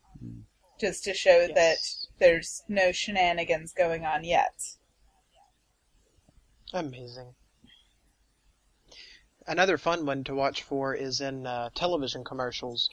[0.79, 1.55] just to show Yes.
[1.55, 4.75] that there's no shenanigans going on yet.
[6.73, 7.35] Amazing.
[9.47, 12.89] Another fun one to watch for is in uh, television commercials.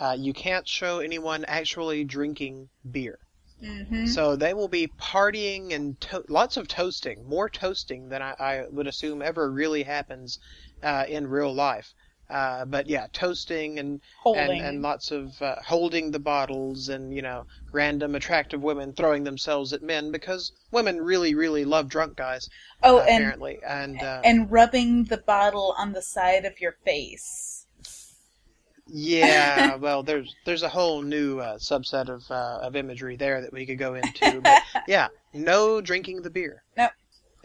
[0.00, 3.18] Uh, you can't show anyone actually drinking beer.
[3.62, 4.06] Mm-hmm.
[4.06, 8.66] So they will be partying and to- lots of toasting, more toasting than I, I
[8.68, 10.40] would assume ever really happens
[10.82, 11.94] uh, in real life.
[12.32, 17.22] Uh, but yeah, toasting and and, and lots of uh, holding the bottles and you
[17.22, 22.48] know random attractive women throwing themselves at men because women really really love drunk guys
[22.82, 26.76] oh, uh, and apparently and uh, and rubbing the bottle on the side of your
[26.84, 27.66] face.
[28.86, 33.52] Yeah, well, there's there's a whole new uh, subset of uh, of imagery there that
[33.52, 34.40] we could go into.
[34.42, 36.62] But yeah, no drinking the beer.
[36.76, 36.88] No.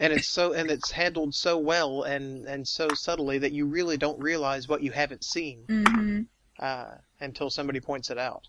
[0.00, 3.96] And it's so and it's handled so well and and so subtly that you really
[3.96, 6.20] don't realize what you haven't seen Mm-hmm.
[6.60, 8.46] uh, until somebody points it out.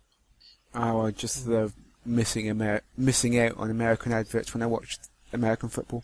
[0.75, 1.73] Oh, I just love
[2.05, 6.03] missing Amer- missing out on American adverts when I watched American football.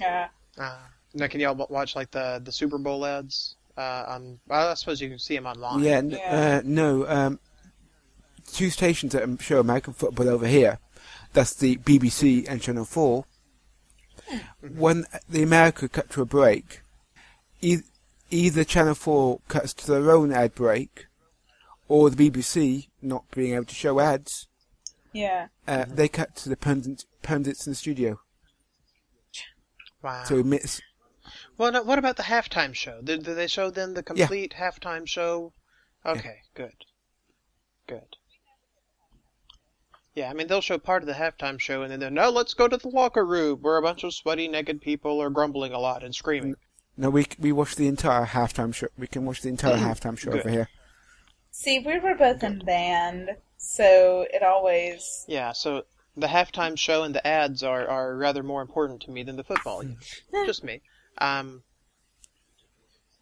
[0.00, 0.28] Yeah.
[0.58, 0.78] Uh,
[1.14, 3.56] now, can y'all watch like the the Super Bowl ads?
[3.76, 5.80] Uh, on well, I suppose you can see them online.
[5.84, 6.58] Yeah, n- Yeah.
[6.58, 7.06] Uh, no.
[7.06, 7.38] Um,
[8.52, 10.78] two stations that um, show American football over here.
[11.34, 13.26] That's the BBC and Channel Four.
[14.60, 16.82] When the America cut to a break,
[17.60, 17.82] e-
[18.30, 21.06] either Channel Four cuts to their own ad break,
[21.88, 24.48] or the BBC not being able to show ads.
[25.12, 25.48] Yeah.
[25.66, 28.20] Uh, They cut to the pundit, pundits in the studio.
[30.02, 30.24] Wow.
[30.24, 30.80] So we miss.
[31.58, 33.00] Well, no, what about the halftime show?
[33.02, 35.52] Did, did they show then the complete halftime show?
[36.04, 36.74] Okay, good.
[37.88, 38.15] Good.
[40.16, 42.54] Yeah, I mean, they'll show part of the halftime show and then they'll, no, let's
[42.54, 45.78] go to the locker room where a bunch of sweaty, naked people are grumbling a
[45.78, 46.54] lot and screaming.
[46.54, 46.58] Mm.
[46.96, 48.88] No, we we watched the entire halftime show.
[48.96, 49.82] We can watch the entire mm.
[49.82, 50.40] halftime show Good.
[50.40, 50.70] over here.
[51.50, 55.26] See, we were both in band, so it always.
[55.28, 55.84] Yeah, so
[56.16, 59.44] the halftime show and the ads are, are rather more important to me than the
[59.44, 59.82] football.
[59.82, 60.46] Hmm.
[60.46, 60.80] just me.
[61.18, 61.62] Um,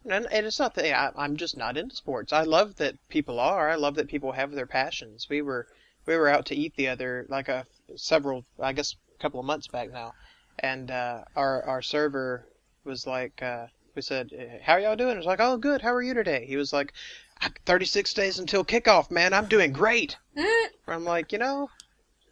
[0.05, 2.31] and, and it's not that I, I'm just not into sports.
[2.31, 3.69] I love that people are.
[3.69, 5.27] I love that people have their passions.
[5.29, 5.67] We were
[6.05, 7.65] we were out to eat the other like a
[7.95, 10.13] several I guess a couple of months back now,
[10.59, 12.47] and uh, our our server
[12.83, 15.81] was like, uh, we said, "Eh, "How y'all doing?" It was like, "Oh, good.
[15.81, 16.93] How are you today?" He was like,
[17.41, 19.33] "I- "36 days until kickoff, man.
[19.33, 20.17] I'm doing great."
[20.87, 21.69] I'm like, you know,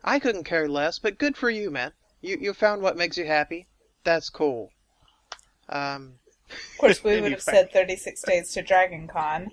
[0.04, 1.92] I couldn't care less, but good for you, man.
[2.22, 3.68] You you found what makes you happy.
[4.04, 4.72] That's cool.
[5.70, 9.50] Um, Of course, we would have said 36 days to Dragon Con.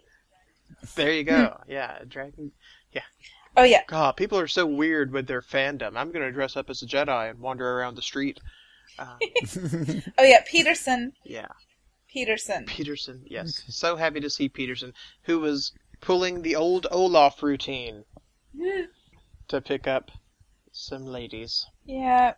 [0.97, 1.57] there you go.
[1.69, 2.53] yeah, dragon.
[3.57, 3.83] Oh, yeah.
[3.87, 5.97] God, people are so weird with their fandom.
[5.97, 8.39] I'm gonna dress up as a Jedi and wander around the street.
[8.99, 9.17] Uh,
[10.19, 10.43] Oh, yeah.
[10.47, 11.13] Petersen.
[11.25, 11.49] yeah,
[12.09, 12.65] Petersen.
[12.67, 13.23] Petersen.
[13.27, 18.05] Yes, so happy to see Petersen, who was pulling the old Olaf routine
[19.49, 20.11] to pick up
[20.73, 21.67] some ladies.
[21.85, 22.35] Yeah.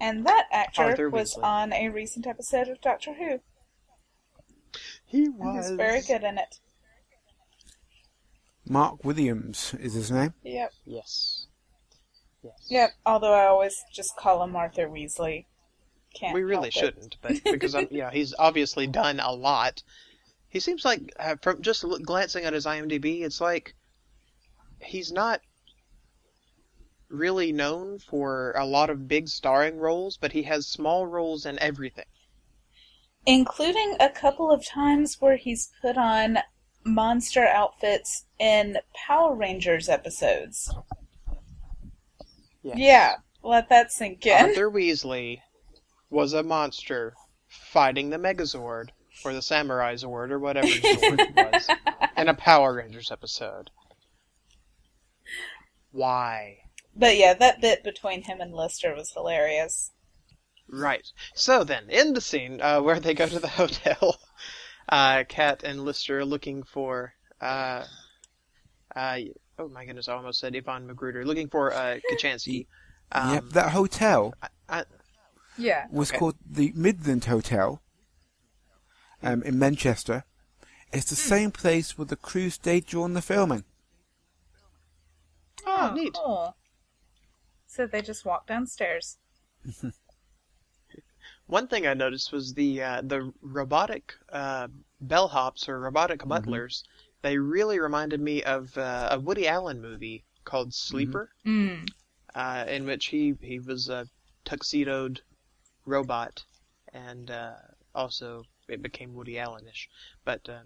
[0.00, 1.44] And that actor Arthur was Weasley.
[1.44, 3.38] on a recent episode of Doctor Who.
[5.06, 6.58] He And was he's very good in it.
[8.72, 10.32] Mark Williams is his name.
[10.44, 10.72] Yep.
[10.86, 11.46] Yes.
[12.42, 12.66] Yes.
[12.70, 12.90] Yep.
[13.04, 15.44] Although I always just call him Arthur Weasley.
[16.14, 19.82] Can't we really shouldn't, but because I'm, yeah, he's obviously done a lot.
[20.48, 23.74] He seems like uh, from just look, glancing at his IMDb, it's like
[24.80, 25.40] he's not
[27.10, 31.58] really known for a lot of big starring roles, but he has small roles in
[31.58, 32.06] everything.
[33.26, 36.38] Including a couple of times where he's put on
[36.84, 40.72] monster outfits in Power Rangers episodes.
[42.62, 42.76] Yes.
[42.78, 43.14] Yeah.
[43.42, 44.32] Let that sink in.
[44.32, 45.40] Arthur Weasley
[46.10, 47.14] was a monster
[47.48, 48.90] fighting the Megazord
[49.24, 51.68] or the Samurai Zord or whatever Zord was
[52.16, 53.70] in a Power Rangers episode.
[55.90, 56.58] Why?
[56.94, 59.90] But yeah, that bit between him and Lister was hilarious.
[60.68, 61.06] Right.
[61.34, 64.18] So then, in the scene uh, where they go to the hotel,
[64.88, 67.14] uh, Cat and Lister are looking for.
[67.40, 67.84] Uh,
[68.94, 69.18] uh,
[69.58, 70.08] oh my goodness!
[70.08, 71.24] I almost said Yvonne McGruder.
[71.24, 72.66] Looking for uh, Kochanski.
[73.12, 74.34] Um, yep, that hotel
[74.68, 74.84] I,
[75.58, 75.86] Yeah.
[75.90, 76.18] was Okay.
[76.18, 77.82] called the Midland Hotel
[79.22, 80.24] um, in Manchester.
[80.92, 83.64] It's the same place where the crew stayed during the filming.
[85.66, 86.14] oh, neat.
[86.14, 86.56] Cool.
[87.66, 89.18] So they just walked downstairs.
[91.52, 94.68] One thing I noticed was the uh, the robotic uh,
[95.06, 96.82] bellhops or robotic butlers.
[97.20, 101.86] They really reminded me of uh, a Woody Allen movie called Sleeper, Mm.
[102.34, 104.08] uh, in which he he was a
[104.46, 105.20] tuxedoed
[105.84, 106.42] robot,
[106.94, 107.56] and uh,
[107.94, 109.88] also it became Woody Allenish.
[110.24, 110.62] But uh,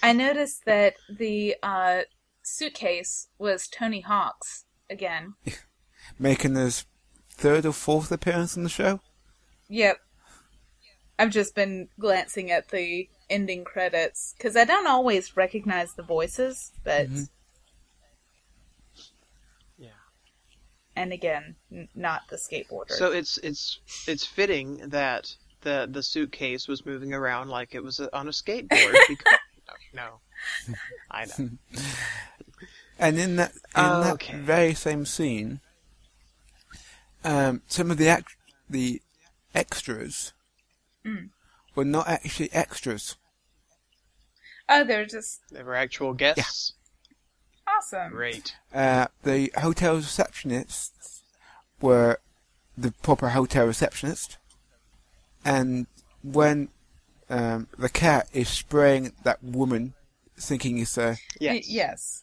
[0.00, 2.02] I noticed that the uh,
[2.44, 5.34] suitcase was Tony Hawk's again.
[6.20, 6.86] Making his
[7.30, 9.00] third or fourth appearance on the show.
[9.68, 9.98] Yep.
[11.18, 16.72] I've just been glancing at the ending credits because I don't always recognize the voices,
[16.82, 17.08] but.
[17.08, 17.28] Mhm.
[19.78, 19.88] Yeah.
[20.96, 22.90] And again, n- not the skateboarder.
[22.92, 28.00] so it's it's it's fitting that the the suitcase was moving around like it was
[28.00, 28.96] on a skateboard.
[29.08, 29.38] because,
[29.94, 30.20] no,
[30.68, 30.74] no,
[31.10, 31.50] I know.
[32.96, 34.34] And in that in Okay.
[34.34, 35.60] that very same scene,
[37.24, 38.36] um, some of the act-
[38.70, 39.02] the
[39.54, 40.32] extras
[41.04, 41.30] Mm.
[41.74, 43.16] were not actually extras.
[44.68, 46.72] oh, they were just They were actual guests.
[47.66, 48.10] awesome.
[48.12, 48.56] Great.
[48.72, 51.20] Uh, the hotel receptionists
[51.80, 52.18] were
[52.76, 54.38] the proper hotel receptionist,
[55.44, 55.86] and
[56.22, 56.68] when
[57.28, 59.94] um, the cat is spraying that woman,
[60.38, 61.54] thinking it's a Yes.
[61.54, 62.22] Y- yes.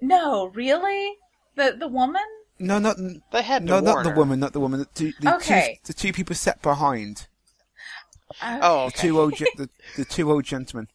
[0.00, 1.16] No, really?
[1.54, 2.22] The the woman?
[2.58, 2.96] No, not
[3.32, 4.16] They had to no, not warn the her.
[4.16, 4.80] woman, not the woman.
[4.80, 5.78] The two, the Okay.
[5.84, 7.26] two, the two people sat behind.
[8.40, 10.88] I, Oh, The two old, ge- the, the two old gentlemen.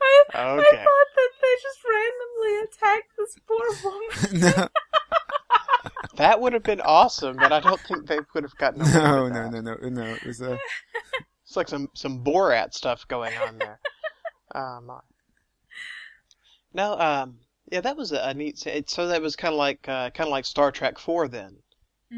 [0.00, 4.40] I, I thought that they just randomly attacked this poor woman.
[4.58, 4.68] no,
[6.16, 9.28] That would have been awesome, but I don't think they would have gotten away no,
[9.28, 10.12] no, no, no, no.
[10.14, 10.56] It was uh,
[11.46, 13.80] It's like some some Borat stuff going on there.
[14.54, 14.90] um,
[16.74, 17.38] no, um,
[17.72, 18.66] yeah, that was a, a neat.
[18.66, 21.56] It, so that was kind of like uh, kind of like Star Trek Four then,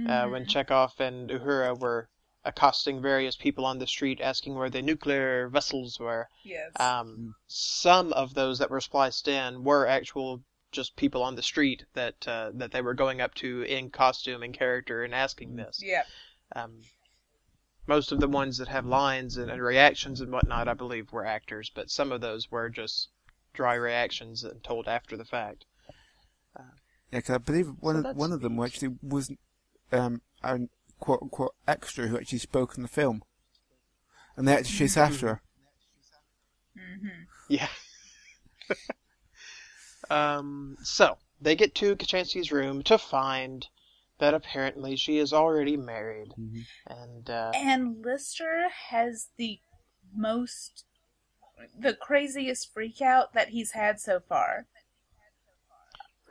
[0.09, 2.09] uh, when Chekhov and Uhura were
[2.45, 6.29] accosting various people on the street, asking where the nuclear vessels were.
[6.43, 6.73] yes.
[6.81, 10.43] Um, some of those that were spliced in were actual
[10.73, 14.43] just people on the street that uh, that they were going up to in costume
[14.43, 15.81] and character and asking this.
[15.81, 16.07] yep.
[16.57, 16.83] Um,
[17.87, 21.25] most of the ones that have lines and, and reactions and whatnot, I believe, were
[21.25, 23.11] actors, but some of those were just
[23.55, 25.65] dry reactions and told after the fact.
[27.11, 29.31] Yeah, because I believe one So of one of them actually was
[29.93, 30.59] um, a
[31.01, 33.23] quote unquote extra who actually spoke in the film,
[34.37, 35.43] and they had to chase after her.
[36.77, 37.23] Mm-hmm.
[37.49, 37.69] Yeah.
[40.11, 43.67] um, so they get to Kochanski's room to find
[44.19, 46.65] that apparently she is already married, Mhm.
[46.87, 49.61] and uh, And Lister has the
[50.15, 50.85] most,
[51.79, 54.67] the craziest freak out that he's had so far.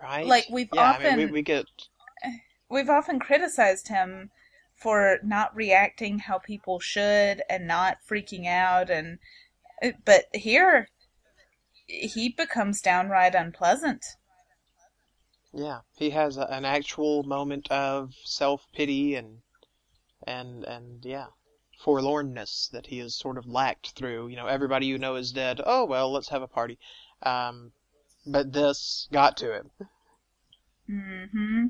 [0.01, 1.65] right, like, we've yeah, I mean, we, often- we get
[2.69, 4.31] We've often criticized him
[4.75, 9.19] for not reacting how people should and not freaking out and
[10.03, 10.87] but here
[11.85, 14.03] he becomes downright unpleasant.
[15.53, 19.41] Yeah, he has a, an actual moment of self pity and
[20.25, 21.27] and and yeah,
[21.83, 24.27] forlornness that he has sort of lacked through.
[24.27, 25.61] You know, everybody you know is dead.
[25.65, 26.77] Oh well, let's have a party.
[27.21, 27.71] Um,
[28.25, 29.71] but this got to him.
[30.89, 31.69] Mhm.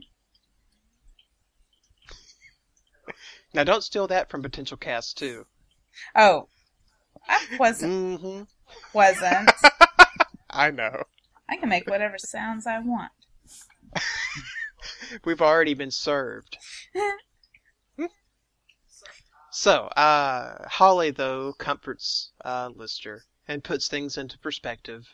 [3.54, 5.46] Now, don't steal that from potential cast too.
[6.16, 6.48] Oh.
[7.28, 7.92] I wasn't
[8.22, 8.44] Mm-hmm.
[8.94, 9.52] wasn't.
[10.50, 11.04] I know.
[11.48, 13.12] I can make whatever sounds I want.
[15.26, 16.58] We've already been served.
[19.54, 25.08] so, uh, Holly, though, comforts uh, Lister and puts things into perspective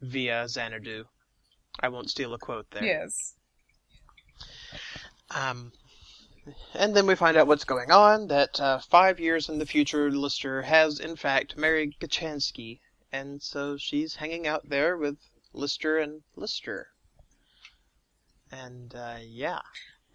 [0.00, 1.04] via Xanadu.
[1.80, 2.84] I won't steal a quote there.
[2.84, 3.34] Yes.
[5.30, 5.72] Um,
[6.74, 10.10] and then we find out what's going on, that uh, five years in the future,
[10.10, 12.80] Lister has, in fact, married Kochanski,
[13.12, 15.16] and so she's hanging out there with
[15.52, 16.88] Lister and Lister.
[18.50, 19.60] And, uh, yeah,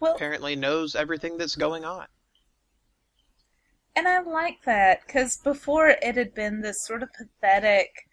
[0.00, 2.06] Well, apparently knows everything that's going on.
[3.96, 8.06] And I like that because before it had been this sort of pathetic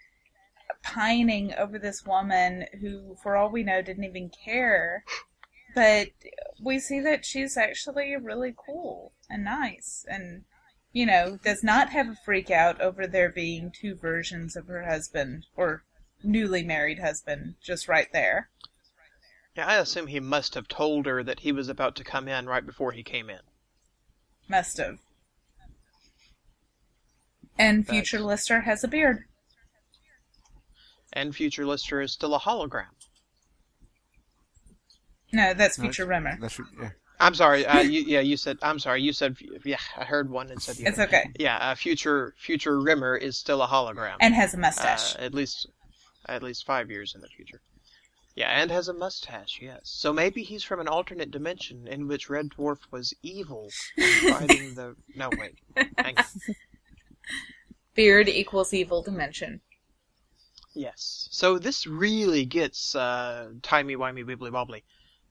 [0.82, 5.04] pining over this woman who, for all we know, didn't even care.
[5.76, 6.10] But
[6.62, 10.46] we see that she's actually really cool and nice and,
[10.94, 14.86] you know, does not have a freak out over there being two versions of her
[14.86, 15.84] husband or
[16.24, 18.50] newly married husband just right there.
[19.58, 22.48] Yeah, I assume he must have told her that he was about to come in
[22.48, 23.42] right before he came in.
[24.48, 25.00] Must have.
[27.58, 29.26] And But- future Lister has a beard.
[31.14, 32.88] And future Lister is still a hologram.
[35.32, 36.38] No, that's No, future Rimmer.
[36.40, 36.90] That's, yeah.
[37.20, 37.66] I'm sorry.
[37.66, 38.58] Uh, you, yeah, you said.
[38.62, 39.02] I'm sorry.
[39.02, 39.38] You said.
[39.64, 41.08] Yeah, I heard one and said the It's other.
[41.08, 41.30] okay.
[41.40, 44.16] Yeah, uh, future future Rimmer is still a hologram.
[44.20, 45.16] And has a mustache.
[45.16, 45.68] Uh, at least,
[46.28, 47.62] at least five years in the future.
[48.36, 49.60] Yeah, and has a mustache.
[49.62, 49.82] Yes.
[49.84, 53.70] So maybe he's from an alternate dimension in which Red Dwarf was evil,
[54.30, 54.96] fighting the.
[55.16, 55.60] No, wait.
[55.98, 56.24] Hang on.
[57.96, 59.62] Beard equals evil dimension.
[60.74, 61.28] Yes.
[61.32, 64.84] So this really gets uh, timey wimey wibbly wobbly,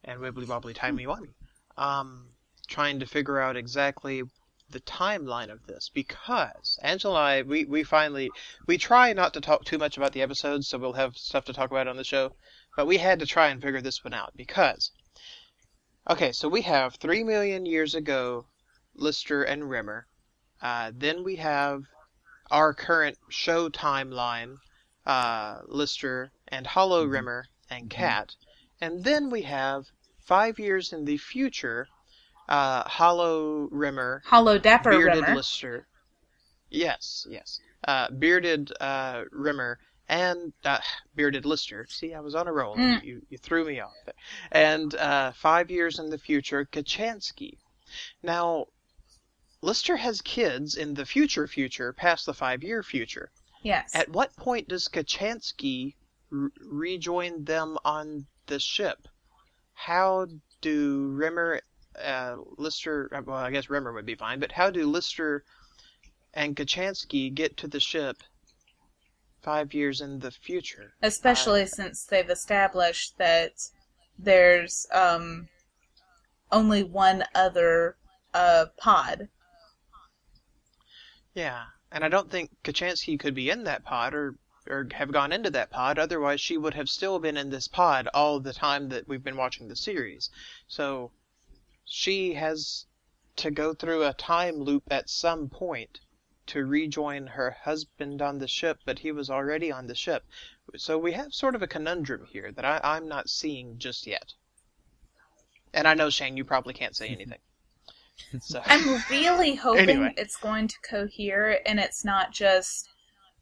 [0.05, 1.35] and wibbly wobbly timey wimey.
[1.77, 2.29] Um,
[2.69, 4.23] trying to figure out exactly
[4.71, 8.31] the timeline of this because Angela and I we, we finally
[8.67, 11.53] we try not to talk too much about the episodes so we'll have stuff to
[11.53, 12.35] talk about on the show,
[12.77, 14.93] but we had to try and figure this one out because
[16.09, 18.47] okay so we have three million years ago
[18.95, 20.07] Lister and Rimmer,
[20.61, 21.85] uh, then we have
[22.53, 24.59] our current show timeline
[25.07, 28.37] uh, Lister and Hollow Rimmer and Cat,
[28.81, 29.87] and then we have
[30.19, 31.89] five years in the future,
[32.49, 35.35] uh, Hollow Rimmer, Hollow Dapper bearded Rimmer.
[35.35, 35.87] Lister.
[36.71, 37.59] Yes, yes.
[37.85, 39.79] Uh, bearded uh, Rimmer
[40.09, 40.79] and uh,
[41.17, 41.87] bearded Lister.
[41.89, 42.77] See, I was on a roll.
[42.77, 43.03] Mm.
[43.03, 43.93] You you threw me off.
[44.05, 44.15] There.
[44.53, 47.57] And uh, five years in the future, Kochanski.
[48.23, 48.67] Now,
[49.63, 53.31] Lister has kids in the future future, past the five year future.
[53.63, 53.95] Yes.
[53.95, 55.95] At what point does Kochanski
[56.33, 59.07] r- rejoin them on the ship?
[59.73, 60.27] How
[60.61, 61.61] do Rimmer,
[62.05, 65.45] uh, Lister, uh, well, I guess Rimmer would be fine, but how do Lister
[66.35, 68.17] and Kochanski get to the ship
[69.43, 70.95] five years in the future?
[71.03, 73.53] Especially since they've established that
[74.19, 75.49] there's um,
[76.51, 77.97] only one other
[78.35, 79.29] uh, pod.
[81.35, 84.37] Yeah, and I don't think Kochanski could be in that pod or
[84.69, 85.99] or have gone into that pod.
[85.99, 89.37] Otherwise, she would have still been in this pod all the time that we've been
[89.37, 90.31] watching the series.
[90.69, 91.11] So
[91.85, 92.87] she has
[93.37, 96.01] to go through a time loop at some point
[96.47, 100.25] to rejoin her husband on the ship, but he was already on the ship.
[100.77, 104.35] So we have sort of a conundrum here that I, I'm not seeing just yet.
[105.73, 107.39] And I know Shane, you probably can't say anything.
[108.41, 110.15] So I'm really hoping Anyway.
[110.17, 112.89] it's going to cohere and it's not just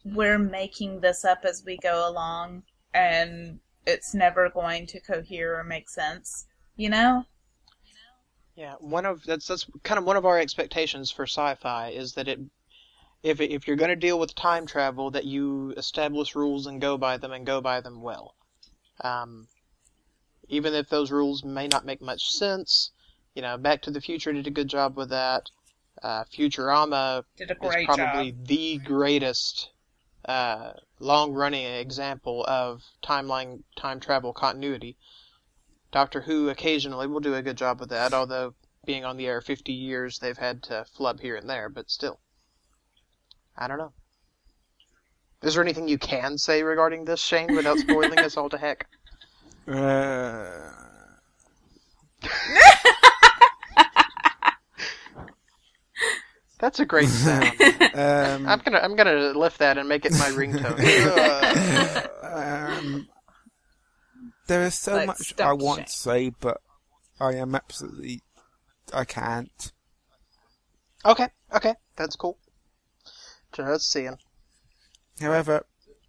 [0.04, 2.62] we're making this up as we go along
[2.94, 6.46] and it's never going to cohere or make sense.
[6.76, 7.24] You know?
[8.56, 12.28] Yeah, one of that's that's kind of one of our expectations for sci-fi is that
[12.28, 12.40] it
[13.22, 16.96] if if you're going to deal with time travel that you establish rules and go
[16.98, 18.34] by them and go by them well.
[19.02, 19.48] Um,
[20.48, 22.90] even if those rules may not make much sense,
[23.34, 25.50] you know, Back to the Future did a good job with that.
[26.02, 28.46] Uh, Futurama Did a is probably job.
[28.46, 29.70] the greatest
[30.24, 34.96] uh, long-running example of timeline time travel continuity.
[35.92, 38.54] Doctor Who occasionally will do a good job with that, although
[38.86, 42.20] being on the air 50 years, they've had to flub here and there, but still.
[43.56, 43.92] I don't know.
[45.42, 48.86] Is there anything you can say regarding this, Shane, without spoiling us all to heck?
[49.66, 50.70] Uh,
[56.60, 57.54] That's a great sound.
[57.94, 60.80] um, I'm gonna I'm gonna lift that and make it my ringtone.
[62.22, 63.08] um,
[64.46, 65.86] there is so Like much I want shame.
[65.86, 66.60] to say, but
[67.20, 68.22] I am absolutely.
[68.92, 69.72] I can't.
[71.04, 72.38] okay, okay, that's cool.
[73.52, 74.18] Just seeing.
[75.20, 75.66] However,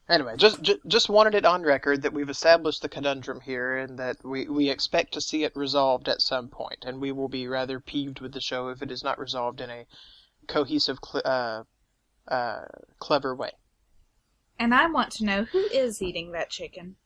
[0.08, 3.97] Anyway, just, just just wanted it on record that we've established the conundrum here, and
[3.97, 7.47] that we we expect to see it resolved at some point, and we will be
[7.47, 9.88] rather peeved with the show if it is not resolved in a
[10.52, 11.64] cohesive, cl- uh,
[12.28, 12.66] uh,
[12.99, 13.52] clever way.
[14.60, 16.97] And I want to know who is eating that chicken.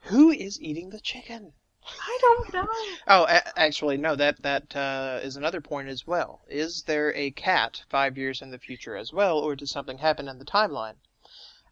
[0.00, 1.52] Who is eating the chicken?
[1.86, 2.68] I don't know.
[3.06, 4.16] Oh, a- actually, no.
[4.16, 6.42] That that uh, is another point as well.
[6.48, 10.28] Is there a cat five years in the future as well, or did something happen
[10.28, 10.96] in the timeline?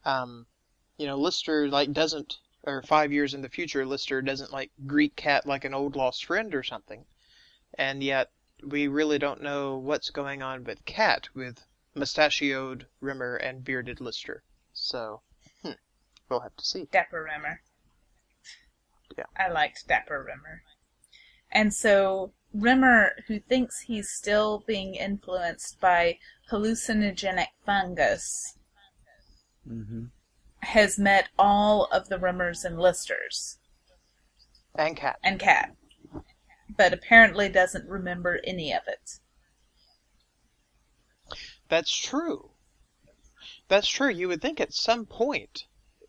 [0.05, 0.47] Um,
[0.97, 5.17] you know, Lister like doesn't, or five years in the future, Lister doesn't like greet
[5.17, 7.05] Cat like an old lost friend or something,
[7.75, 8.31] and yet
[8.63, 14.43] we really don't know what's going on with Cat with mustachioed Rimmer and bearded Lister.
[14.73, 15.23] So,
[15.63, 15.73] hmm,
[16.29, 16.89] we'll have to see.
[16.93, 17.61] Dapper Rimmer.
[19.17, 19.25] Yeah.
[19.37, 20.63] I liked Dapper Rimmer.
[21.51, 26.19] And so Rimmer, who thinks he's still being influenced by
[26.51, 28.57] hallucinogenic fungus,
[29.67, 30.07] hmm
[30.61, 33.59] has met all of the Rimmers and Listers
[34.75, 35.19] And Cat.
[35.23, 35.77] and Cat,
[36.77, 39.19] but apparently doesn't remember any of it.
[41.69, 42.51] That's true.
[43.69, 44.11] That's true.
[44.11, 45.65] You would think at some point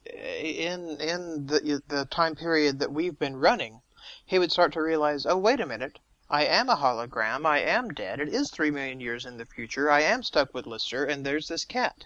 [0.06, 3.82] eh, in in the the time period that we've been running,
[4.26, 6.00] he would start to realize, oh wait a minute,
[6.30, 7.46] I am a hologram.
[7.46, 8.20] I am dead.
[8.20, 9.90] It is three million years in the future.
[9.90, 12.06] I am stuck with Lister, and there's this cat.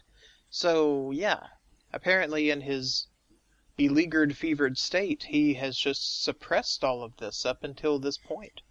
[0.49, 1.47] So yeah,
[1.91, 3.07] apparently in his
[3.78, 8.62] beleaguered, fevered state, he has just suppressed all of this up until this point.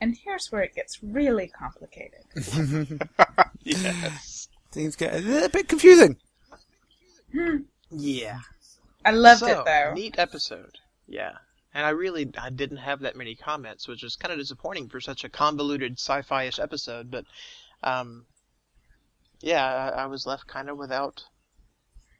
[0.00, 2.22] And here's where it gets really complicated.
[3.64, 4.48] Yes.
[4.72, 6.16] things get a little bit confusing.
[7.90, 8.40] Yeah.
[9.04, 9.92] I loved so, it though.
[9.94, 10.78] Neat episode.
[11.06, 11.32] Yeah.
[11.74, 15.00] And I really I didn't have that many comments, which is kind of disappointing for
[15.00, 17.10] such a convoluted sci-fi-ish episode.
[17.10, 17.24] But,
[17.82, 18.24] um,
[19.40, 21.24] yeah, I, I was left kind of without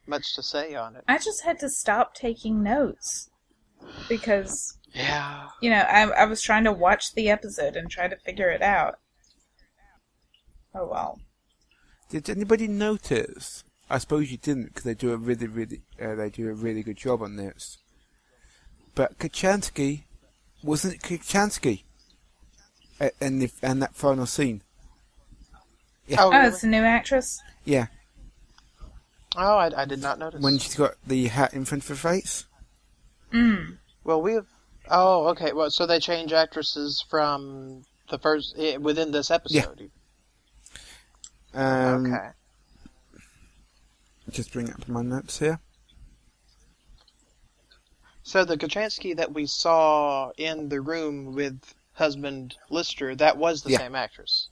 [0.09, 1.03] much to say on it.
[1.07, 3.29] I just had to stop taking notes
[4.09, 5.47] because Yeah.
[5.61, 8.61] you know I, I was trying to watch the episode and try to figure it
[8.61, 8.95] out.
[10.75, 11.19] Oh well.
[12.09, 13.63] Did anybody notice?
[13.91, 16.83] I suppose you didn't, because they do a really, really, uh, they do a really
[16.83, 17.77] good job on this.
[18.95, 20.03] But Kochanski
[20.63, 21.83] wasn't Kochanski
[23.21, 24.61] in the in that final scene.
[26.07, 26.17] Yeah.
[26.23, 27.41] Oh, Oh, it's a new actress.
[27.65, 27.87] Yeah,
[29.37, 30.41] oh I, I did not notice.
[30.41, 32.45] when she's got the hat in front of her face.
[33.31, 33.77] Mm.
[34.03, 34.47] Well, we have.
[34.89, 35.53] Oh, okay.
[35.53, 39.91] Well, so they change actresses from the first eh, within this episode.
[41.53, 42.29] Um, okay.
[44.31, 45.59] Just bring up my notes here.
[48.23, 51.59] So the Kochanski that we saw in the room with
[51.93, 53.79] husband Lister, that was the Yeah.
[53.79, 54.49] same actress.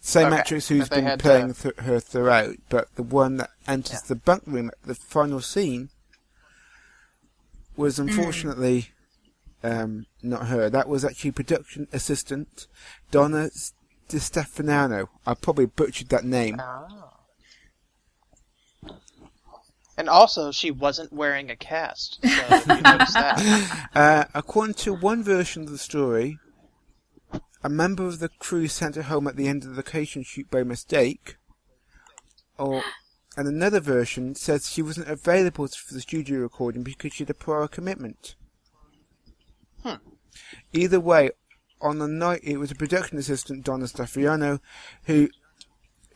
[0.00, 3.50] Same Okay, actress who's been had, playing uh, th- her throughout, but the one that
[3.68, 4.08] enters Yeah.
[4.08, 5.90] the bunk room at the final scene
[7.76, 8.08] was Hmm.
[8.08, 8.90] unfortunately
[9.62, 10.70] um, not her.
[10.70, 12.66] That was actually production assistant
[13.10, 13.50] Donna
[14.08, 15.10] Di Stefano.
[15.26, 16.58] I probably butchered that name.
[16.62, 17.10] Oh.
[19.98, 22.20] And also, she wasn't wearing a cast.
[22.22, 23.88] So you notice that.
[23.94, 26.38] Uh, according to one version of the story,
[27.62, 30.50] a member of the crew sent her home at the end of the location shoot
[30.50, 31.36] by mistake,
[32.58, 32.82] or
[33.36, 37.34] and another version says she wasn't available for the studio recording because she had a
[37.34, 38.34] prior commitment.
[39.82, 39.94] Hmm.
[40.72, 41.30] Either way,
[41.80, 44.60] on the night it was a production assistant Donna Stefano
[45.04, 45.28] who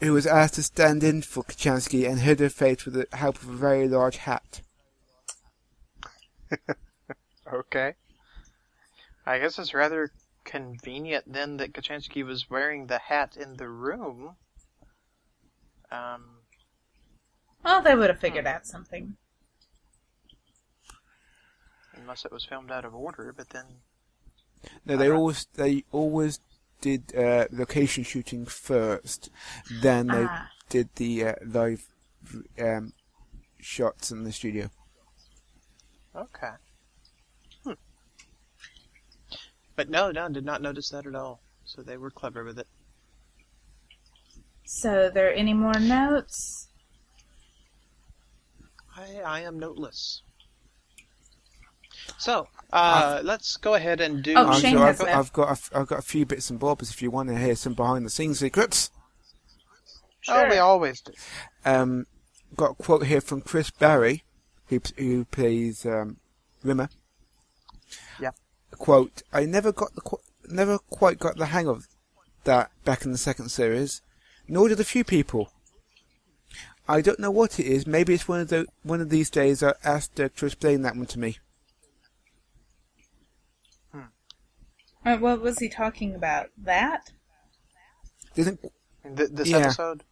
[0.01, 3.41] who was asked to stand in for Kochanski and hid her face with the help
[3.43, 4.61] of a very large hat.
[7.53, 7.95] Okay.
[9.27, 10.11] I guess it's rather
[10.45, 14.37] convenient then that Kochanski was wearing the hat in the room.
[15.91, 16.41] Um,
[17.65, 19.17] Well, they would have figured out something.
[21.97, 23.65] unless it was filmed out of order, but then
[24.85, 26.41] No, they always they always
[26.81, 29.31] did uh, location shooting first,
[29.71, 30.51] then they Ah.
[30.69, 31.87] did the uh, live
[32.59, 32.93] um,
[33.61, 34.71] shots in the studio.
[36.15, 36.53] Okay.
[37.65, 37.73] Hmm.
[39.77, 41.41] But no, no, did not notice that at all.
[41.65, 42.67] So they were clever with it.
[44.65, 46.69] So, there any more notes?
[48.97, 50.23] I, I am noteless.
[52.19, 54.35] So, uh, let's go ahead and do.
[54.37, 55.17] Oh, Shane so has I've, that.
[55.17, 57.39] I've got a f- I've got a few bits and bobs if you want to
[57.39, 58.91] hear some behind the scenes secrets.
[60.29, 61.13] Oh, we always do.
[61.65, 62.07] Um,
[62.57, 64.25] got a quote here from Chris Barrie,
[64.69, 66.17] who who plays um,
[66.63, 66.89] Rimmer.
[68.85, 68.95] Yeah.
[68.95, 71.89] Quote: I never got the qu- never quite got the hang of
[72.45, 74.03] that back in the second series,
[74.47, 75.51] nor did a few people.
[76.87, 77.87] I don't know what it is.
[77.87, 79.63] Maybe it's one of the one of these days.
[79.63, 81.39] I asked her to explain that one to me.
[85.07, 86.49] Uh, what was he talking about?
[86.57, 87.11] That?
[88.35, 88.61] Didn't
[89.17, 89.59] Th- this Yeah.
[89.59, 90.03] episode.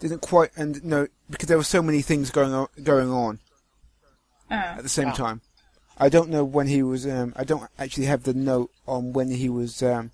[0.00, 3.40] didn't quite and no because there were so many things going on going on
[4.50, 4.54] Oh.
[4.54, 5.14] at the same Wow.
[5.14, 5.40] time.
[5.98, 7.06] I don't know when he was.
[7.06, 9.82] Um, I don't actually have the note on when he was.
[9.82, 10.12] Um,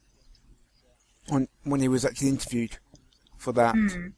[1.31, 2.79] on when he was actually interviewed
[3.37, 3.75] for that.
[3.75, 4.09] Hmm.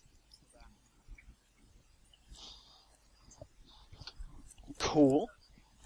[4.78, 5.28] Cool.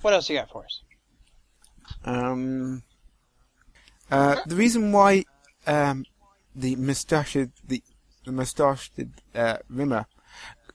[0.01, 0.83] What else you got for us?
[2.05, 2.83] Um,
[4.11, 5.24] uh, the reason why
[5.66, 6.05] um,
[6.55, 7.35] the moustache,
[7.66, 7.83] the
[8.24, 8.93] the mustached
[9.35, 10.07] uh, Rimmer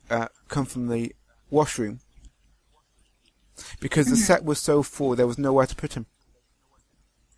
[0.10, 1.16] uh, come from the
[1.50, 2.00] washroom
[3.80, 6.06] because the set was so full there was nowhere to put him,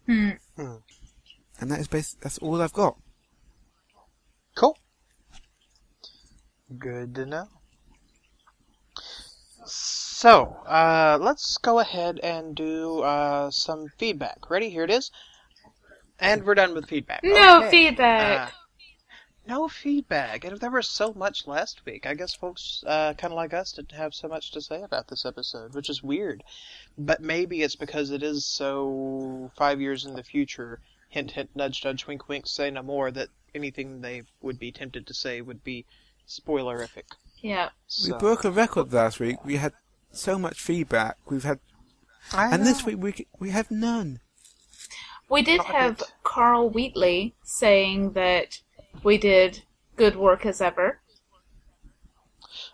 [0.05, 0.29] Hmm.
[0.55, 2.97] and that is bas- that's all I've got.
[4.55, 4.77] Cool.
[6.77, 7.47] Good to know.
[9.65, 14.49] So, uh, let's go ahead and do uh, some feedback.
[14.49, 14.69] Ready?
[14.69, 15.11] Here it is.
[16.19, 17.19] And we're done with feedback.
[17.23, 17.69] No Okay.
[17.69, 18.49] feedback.
[18.49, 18.51] Uh,
[19.47, 20.43] no feedback.
[20.43, 22.05] And there was so much last week.
[22.05, 25.07] I guess folks, uh, kind of like us, didn't have so much to say about
[25.07, 26.43] this episode, which is weird.
[26.97, 30.79] But maybe it's because it is so five years in the future.
[31.09, 32.47] Hint, hint, nudge, nudge, wink, wink.
[32.47, 33.11] Say no more.
[33.11, 35.85] That anything they would be tempted to say would be
[36.27, 37.03] spoilerific.
[37.41, 37.69] yeah.
[38.05, 39.43] We broke a record last week.
[39.45, 39.73] We had
[40.11, 41.17] so much feedback.
[41.29, 41.59] We've had,
[42.33, 44.19] I and this week we we have none.
[45.29, 46.13] We did Not have it.
[46.23, 48.61] Carl Wheatley saying that
[49.03, 49.61] we did
[49.95, 50.99] good work as ever.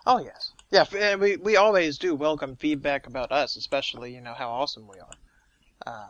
[0.06, 0.86] Oh yes, yeah.
[0.98, 5.00] And we we always do welcome feedback about us, especially you know how awesome we
[5.00, 5.14] are.
[5.86, 6.10] Uh,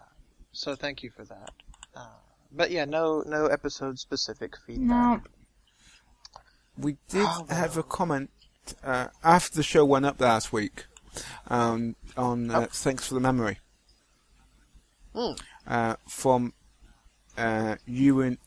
[0.52, 1.52] so thank you for that.
[1.96, 2.08] Uh,
[2.52, 4.88] but yeah, no no episode specific feedback.
[4.88, 5.22] No.
[6.78, 8.32] We did Oh, have a comment
[8.84, 10.86] uh, after the show went up last week
[11.48, 12.66] um, on uh, Oh.
[12.72, 13.60] thanks for the memory
[15.14, 15.34] Hmm.
[15.68, 16.54] uh, from
[17.38, 18.40] uh, Ewan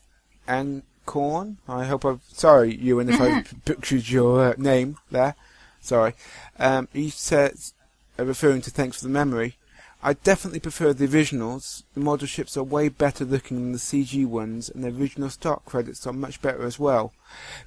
[1.07, 1.57] Ancorn.
[1.67, 5.35] I hope I've sorry Ewan if I butchered your uh, name there.
[5.79, 6.13] Sorry.
[6.59, 7.73] Um, he says,
[8.19, 9.55] uh, referring to thanks for the memory.
[10.03, 11.83] I definitely prefer the originals.
[11.93, 15.65] The model ships are way better looking than the CG ones, and the original stock
[15.65, 17.13] credits are much better as well.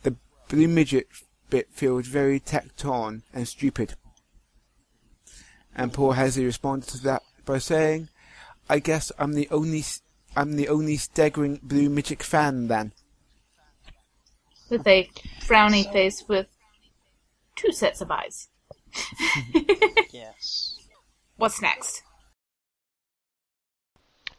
[0.03, 0.15] The
[0.49, 1.09] blue midget
[1.49, 3.95] bit feels very tacked on and stupid.
[5.75, 8.09] And poor Hazzy responded to that by saying,
[8.69, 9.85] "I guess I'm the only
[10.37, 12.93] I'm the only staggering blue midget fan then."
[14.71, 15.11] With a
[15.41, 16.47] frowny face with
[17.57, 18.49] two sets of eyes.
[20.13, 20.77] Yes.
[21.37, 22.03] What's next?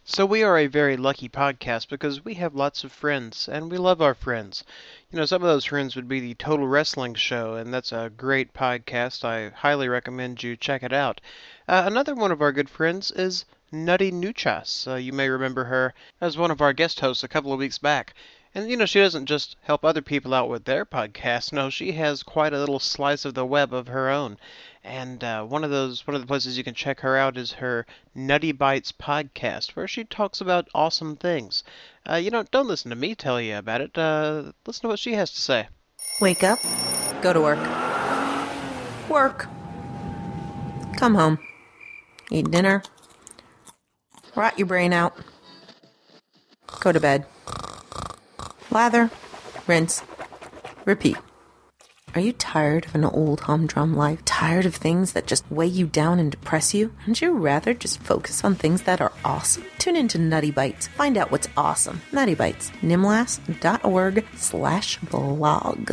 [0.03, 3.77] So we are a very lucky podcast because we have lots of friends and we
[3.77, 4.65] love our friends.
[5.09, 8.11] You know, some of those friends would be the Total Wrestling Show, and that's a
[8.15, 9.23] great podcast.
[9.23, 11.21] I highly recommend you check it out.
[11.67, 14.85] Uh, another one of our good friends is Nutty Nuchas.
[14.85, 17.77] Uh, you may remember her as one of our guest hosts a couple of weeks
[17.77, 18.13] back.
[18.53, 21.53] And you know, she doesn't just help other people out with their podcasts.
[21.53, 24.37] No, she has quite a little slice of the web of her own.
[24.83, 27.53] And uh, one of those, one of the places you can check her out is
[27.53, 31.63] her Nutty Bites podcast, where she talks about awesome things.
[32.09, 33.97] Uh, you know, don't listen to me tell you about it.
[33.97, 35.67] Uh, listen to what she has to say.
[36.19, 36.59] Wake up,
[37.21, 37.59] go to work.
[39.09, 39.47] Work.
[40.97, 41.39] Come home.
[42.31, 42.83] Eat dinner.
[44.35, 45.15] Rot your brain out.
[46.79, 47.25] Go to bed.
[48.71, 49.11] Lather.
[49.67, 50.01] Rinse.
[50.85, 51.17] Repeat.
[52.15, 54.23] Are you tired of an old humdrum life?
[54.25, 56.93] Tired of things that just weigh you down and depress you?
[56.99, 59.65] Wouldn't you rather just focus on things that are awesome?
[59.77, 60.87] Tune into Nutty Bites.
[60.87, 62.01] Find out what's awesome.
[62.11, 62.69] Nutty Bites.
[62.81, 65.91] nimlas.org slash blog.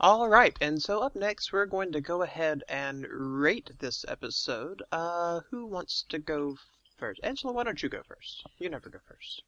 [0.00, 4.82] All right, and so up next, we're going to go ahead and rate this episode.
[4.90, 6.56] Uh, who wants to go
[6.96, 7.20] first.
[7.22, 8.44] Angela, why don't you go first?
[8.58, 9.42] You never go first.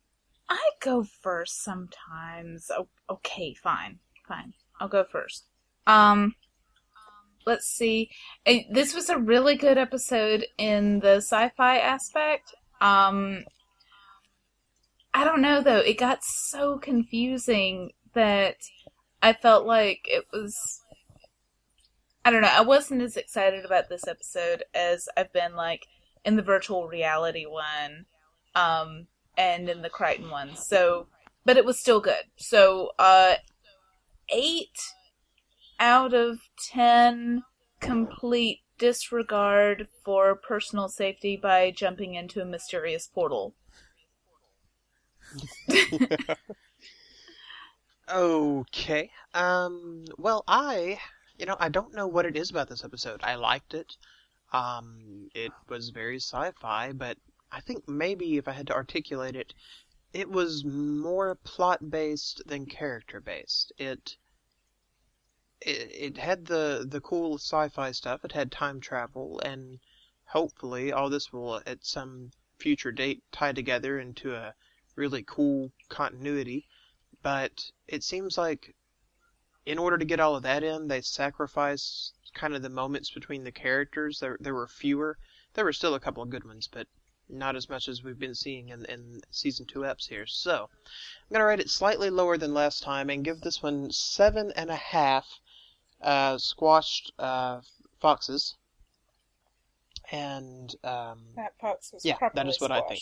[0.49, 2.71] I go first sometimes.
[2.77, 4.53] Oh, okay, fine, fine.
[4.81, 5.47] I'll go first.
[5.87, 6.35] Um,
[7.47, 8.11] let's see.
[8.47, 12.55] Eh, This was a really good episode in the sci-fi aspect.
[12.81, 13.45] Um,
[15.13, 15.79] I don't know though.
[15.79, 18.57] It got so confusing that
[19.23, 20.81] I felt like it was.
[22.25, 22.49] I don't know.
[22.51, 25.87] I wasn't as excited about this episode as I've been like
[26.25, 28.07] in the virtual reality one,
[28.55, 29.07] um,
[29.37, 30.57] and in the Kryten one.
[30.57, 31.07] So,
[31.45, 32.25] but it was still good.
[32.37, 33.35] So, uh,
[34.29, 34.79] eight
[35.79, 36.39] out of
[36.73, 37.43] ten
[37.81, 43.55] complete disregard for personal safety by jumping into a mysterious portal.
[48.13, 49.11] Okay.
[49.33, 50.05] Um.
[50.19, 50.99] Well, I,
[51.39, 53.21] you know, I don't know what it is about this episode.
[53.23, 53.97] I liked it.
[54.53, 55.29] Um.
[55.35, 57.17] It was very sci-fi, but
[57.57, 59.55] I think maybe if I had to articulate it,
[60.13, 63.73] it was more plot-based than character-based.
[63.79, 64.17] It.
[65.61, 68.25] It, it had the the cool sci-fi stuff.
[68.25, 69.79] It had time travel, and
[70.25, 74.55] hopefully all this will at some future date tie together into a
[74.97, 76.67] really cool continuity.
[77.23, 78.75] But it seems like
[79.65, 83.45] in order to get all of that in, they sacrificed kind of the moments between
[83.45, 84.19] the characters.
[84.19, 85.19] There, there were fewer.
[85.55, 86.89] There were still a couple of good ones, but
[87.29, 90.27] not as much as we've been seeing in, in season two eps here.
[90.27, 94.53] So I'm gonna rate it slightly lower than last time and give this one seven
[94.57, 95.27] and a half
[96.01, 97.61] uh, squashed uh,
[98.01, 98.57] foxes.
[100.13, 103.01] And um, That fox was Yeah, that is what I think.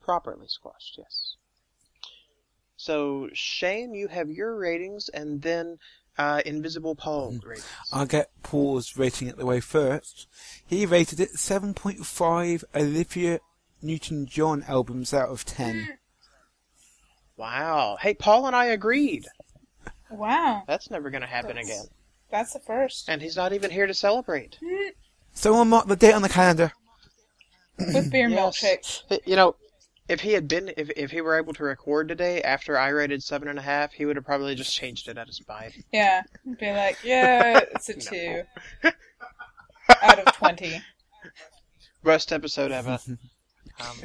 [0.00, 1.36] properly squashed, yes.
[2.76, 5.78] So Shane, you have your ratings, and then
[6.18, 7.66] uh, Invisible Paul ratings.
[7.92, 10.26] I'll get Paul's rating it the way first.
[10.66, 13.40] He rated it 7.5 Olivia
[13.82, 15.88] Newton-John albums out of 10.
[17.36, 17.96] Wow.
[18.00, 19.26] Hey, Paul and I agreed.
[20.10, 21.86] Wow, That's never going to happen That's- again.
[22.30, 23.08] that's the first.
[23.08, 24.58] And he's not even here to celebrate.
[25.32, 26.72] Someone mark the date on the calendar.
[27.78, 28.38] With beer Yes.
[28.62, 29.20] milkshakes.
[29.26, 29.56] You know,
[30.08, 33.22] if he had been, if if he were able to record today after I rated
[33.22, 35.72] seven and a half, he would have probably just changed it at his bite.
[35.92, 36.22] Yeah,
[36.58, 38.42] be like, yeah, it's a two
[40.02, 40.80] out of twenty.
[42.02, 42.98] Worst episode ever.
[43.80, 43.96] Um,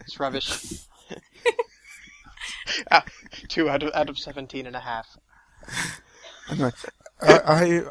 [0.00, 0.80] it's rubbish.
[2.90, 3.04] Ah,
[3.48, 5.06] two out of out of seventeen and a half.
[6.50, 6.72] Anyway,
[7.22, 7.84] I, I, I'm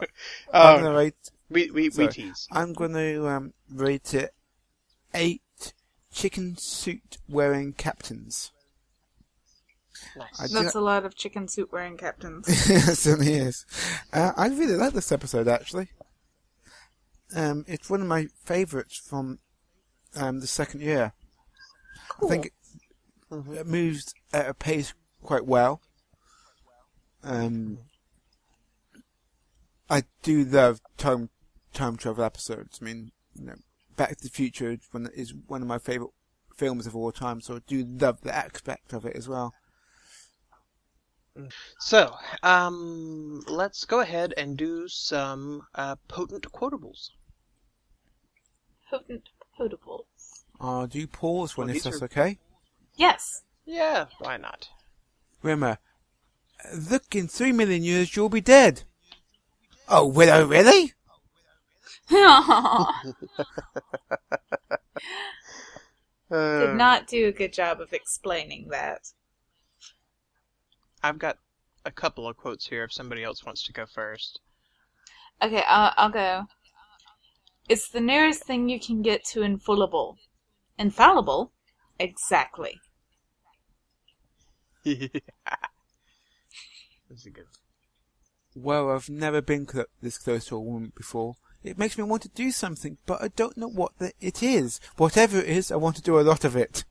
[0.53, 1.15] Oh, gonna rate.
[1.49, 2.47] we we, we tease.
[2.51, 4.31] I'm gonna um, rate it
[5.15, 5.41] eight
[6.11, 8.51] chicken suit wearing captains.
[10.17, 10.41] Nice.
[10.41, 12.45] I do- That's a lot of chicken suit wearing captains.
[12.69, 13.65] it certainly is.
[14.11, 15.89] Uh, I really like this episode actually.
[17.35, 19.39] Um, it's one of my favourites from
[20.15, 21.13] um, the second year.
[22.09, 22.27] Cool.
[22.27, 22.53] I think it,
[23.31, 23.55] Mhm.
[23.55, 24.93] it moves at a pace
[25.23, 25.81] quite well.
[27.23, 27.77] Um,
[29.89, 31.29] I do love time
[31.73, 32.79] time travel episodes.
[32.81, 33.55] I mean, you know,
[34.01, 36.09] Back to the Future is one, is one of my favourite
[36.55, 39.53] films of all time, so I do love the aspect of it as well.
[41.77, 47.09] So, um, let's go ahead and do some uh, potent quotables.
[48.89, 50.45] Potent potables.
[50.59, 52.39] I'll do pause when Well, if that's are- okay.
[52.95, 53.43] Yes.
[53.65, 54.67] Yeah, why not?
[55.43, 55.77] Rimmer,
[56.73, 58.81] look, in three million years you'll be dead.
[59.87, 60.93] Oh, will Willow, really?
[62.11, 62.19] Did
[66.75, 68.99] not do a good job of explaining that.
[71.01, 71.37] I've got
[71.85, 74.39] a couple of quotes here if somebody else wants to go first.
[75.41, 76.45] Okay, uh, I'll go.
[77.69, 80.17] It's the nearest thing you can get to infallible.
[80.77, 81.53] Infallible?
[81.97, 82.81] Exactly.
[84.83, 85.21] That's
[87.25, 87.45] a good.
[88.55, 91.35] Well, I've never been cl- this close to a woman before.
[91.63, 94.79] It makes me want to do something, but I don't know what the, it is.
[94.97, 96.83] Whatever it is, I want to do a lot of it.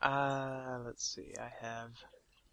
[0.00, 1.34] Uh, let's see.
[1.38, 1.90] I have.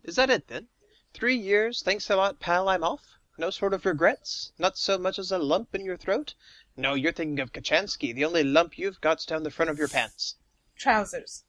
[0.04, 0.68] Is that it then?
[1.14, 1.82] Three years.
[1.82, 2.68] Thanks a lot, pal.
[2.68, 3.04] I'm off.
[3.38, 4.52] No sort of regrets.
[4.58, 6.34] Not so much as a lump in your throat.
[6.78, 8.14] No, you're thinking of Kochanski.
[8.14, 10.36] The only lump you've got's down the front of your pants.
[10.78, 11.44] Trousers.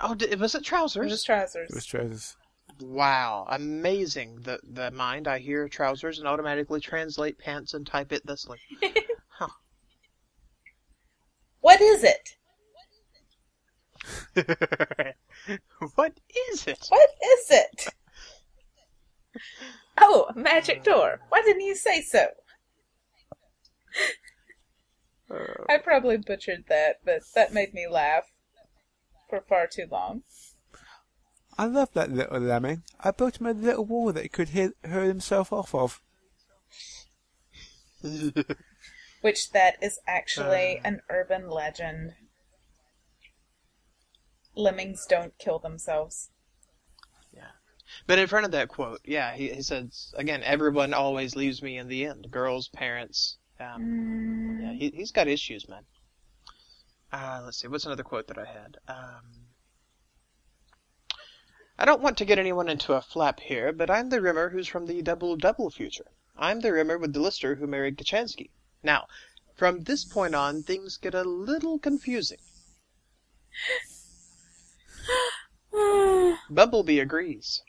[0.00, 1.06] Oh, d- was it trousers?
[1.06, 1.70] It was trousers.
[1.70, 2.36] It was trousers.
[2.80, 4.40] Wow, amazing.
[4.42, 5.26] The the mind.
[5.26, 8.58] I hear trousers and automatically translate pants and type it thusly.
[11.60, 12.36] What is it?
[15.94, 16.20] what
[16.50, 16.86] is it?
[16.88, 17.86] What is it?
[19.98, 20.82] Oh, a magic uh.
[20.84, 21.20] door.
[21.28, 22.28] Why didn't you say so?
[25.30, 25.64] Uh.
[25.68, 28.24] I probably butchered that, but that made me laugh
[29.28, 30.22] for far too long.
[31.58, 32.84] I love that little lemming.
[33.00, 36.00] I built him a little wall that he could hit, hurl himself off of.
[39.22, 42.14] Which that is actually an urban legend.
[44.54, 46.30] Lemmings don't kill themselves.
[47.32, 47.50] Yeah.
[48.06, 51.76] But in front of that quote, yeah, he, he says again, everyone always leaves me
[51.76, 52.30] in the end.
[52.30, 53.38] Girls, parents.
[53.58, 55.82] Um, yeah, he, he's got issues, man.
[57.12, 58.76] Uh, let's see, what's another quote that I had?
[58.86, 59.37] Um,
[61.78, 64.66] I don't want to get anyone into a flap here, but I'm the Rimmer who's
[64.66, 66.06] from the double double future.
[66.36, 68.50] I'm the Rimmer with the Lister who married Kochanski.
[68.82, 69.06] Now,
[69.54, 72.38] from this point on, things get a little confusing.
[76.50, 77.62] Bumblebee agrees.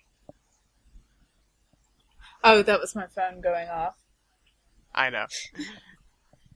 [2.44, 3.96] Oh, that was my phone going off.
[4.94, 5.28] I know.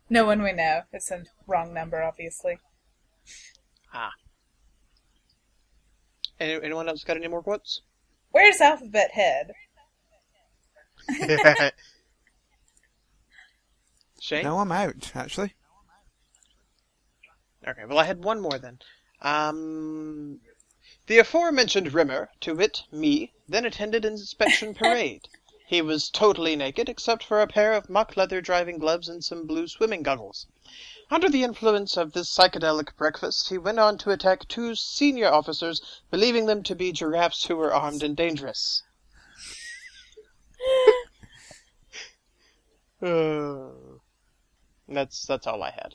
[0.10, 0.84] No one we know.
[0.92, 2.60] It's a wrong number, obviously.
[3.92, 4.12] Ah.
[6.40, 7.82] Any, anyone else got any more quotes?
[8.32, 9.54] Where's Alphabet Head?
[14.20, 14.44] Shane?
[14.44, 15.54] No, I'm out, actually.
[17.68, 18.80] Okay, well, I had one more then.
[19.22, 20.40] Um,
[21.08, 25.28] the aforementioned Rimmer, to wit, me, then attended an inspection parade.
[25.66, 29.48] He was totally naked, except for a pair of mock leather driving gloves and some
[29.48, 30.48] blue swimming goggles.
[31.14, 35.80] Under the influence of this psychedelic breakfast, he went on to attack two senior officers,
[36.10, 38.82] believing them to be giraffes who were armed and dangerous.
[43.02, 43.68] Uh,
[44.88, 45.94] that's that's all I had.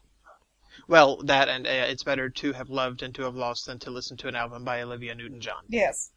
[0.89, 3.91] Well, that and uh, it's better to have loved and to have lost than to
[3.91, 5.65] listen to an album by Olivia Newton-John.
[5.69, 6.11] Yes.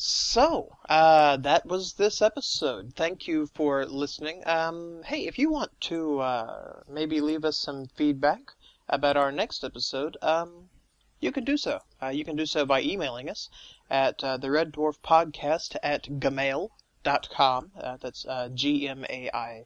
[0.00, 2.94] So, uh, that was this episode.
[2.94, 4.44] Thank you for listening.
[4.46, 8.52] Um, hey, if you want to uh, maybe leave us some feedback
[8.88, 10.70] about our next episode, um,
[11.18, 11.80] you can do so.
[12.00, 13.50] Uh, you can do so by emailing us
[13.90, 17.72] at uh, the Red Dwarf Podcast at gmail.com.
[17.76, 19.64] Uh, that's uh, G M A I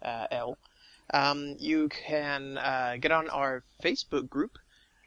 [0.00, 0.54] uh,
[1.10, 4.58] Um, you can uh, get on our Facebook group,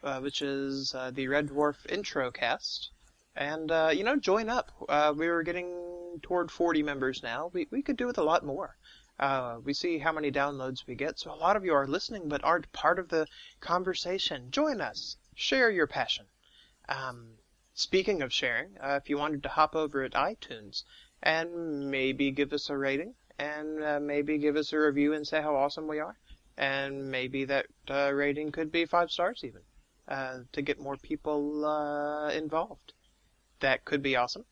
[0.04, 2.90] uh, which is the Red Dwarf Introcast
[3.36, 4.70] and uh, you know join up.
[4.88, 7.50] Uh, we were getting toward 40 members now.
[7.52, 8.76] We, we could do with a lot more.
[9.18, 11.18] Uh, we see how many downloads we get.
[11.18, 13.26] So a lot of you are listening but aren't part of the
[13.60, 14.50] conversation.
[14.50, 15.16] Join us.
[15.34, 16.26] Share your passion.
[16.88, 17.34] Um,
[17.74, 20.82] speaking of sharing uh, if you wanted to hop over at itunes
[21.22, 25.40] and maybe give us a rating and uh, maybe give us a review and say
[25.40, 26.18] how awesome we are
[26.58, 29.62] and maybe that uh, rating could be five stars even
[30.52, 31.64] to get more people
[32.28, 32.92] involved
[33.62, 34.44] that could be awesome.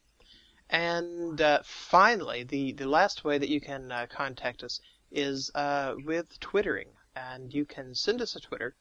[0.70, 4.80] And uh, finally, the, the last way that you can uh, contact us
[5.10, 6.88] is uh, with twittering.
[7.14, 8.74] And you can send us a Twitter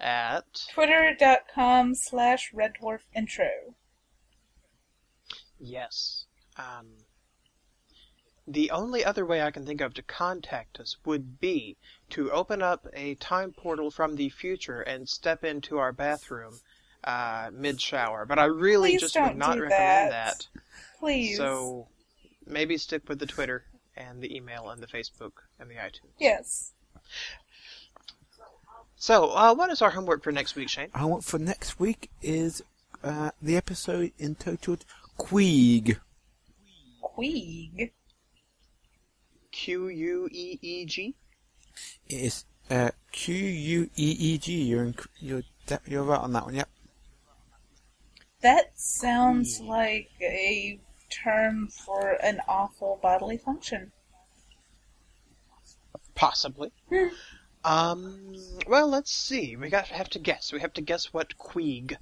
[0.00, 0.44] at.
[0.74, 3.48] Twitter.com slash Red Dwarf Intro.
[5.58, 6.26] Yes.
[6.58, 6.88] Um,
[8.48, 11.76] the only other way I can think of to contact us would be
[12.10, 16.60] to open up a time portal from the future and step into our bathroom
[17.06, 20.38] uh, mid shower, but I really Please just don't would not do recommend that.
[20.38, 20.46] that.
[20.98, 21.36] Please.
[21.36, 21.86] So
[22.46, 23.64] maybe stick with the Twitter
[23.96, 26.12] and the email and the Facebook and the iTunes.
[26.18, 26.72] Yes.
[28.96, 30.88] So, uh, what is our homework for next week, Shane?
[30.94, 32.62] Our homework for next week is
[33.04, 34.84] uh, the episode entitled
[35.18, 35.98] Queeg.
[37.02, 37.92] Queeg.
[39.52, 41.14] Q U E E G.
[42.08, 44.62] It is uh, Q U E E G.
[44.62, 46.54] You're in, you're de- you're right on that one.
[46.54, 46.68] Yep.
[48.46, 50.78] That sounds like a
[51.10, 53.90] term for an awful bodily function.
[56.14, 56.70] Possibly.
[57.64, 58.36] um.
[58.68, 59.56] Well, let's see.
[59.56, 60.52] We got have to guess.
[60.52, 61.96] We have to guess what Queeg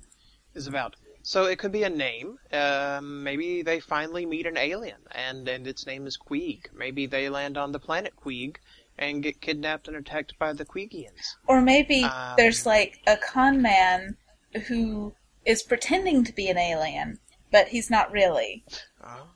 [0.54, 0.96] is about.
[1.22, 2.38] So it could be a name.
[2.52, 6.66] Um, maybe they finally meet an alien, and and its name is Queeg.
[6.76, 8.58] Maybe they land on the planet Queeg
[8.98, 11.36] and get kidnapped and attacked by the Queegians.
[11.46, 14.18] Or maybe Um, there's like a con man
[14.68, 15.14] who
[15.46, 17.18] is pretending to be an alien,
[17.50, 18.64] but he's not really.
[19.02, 19.28] Oh.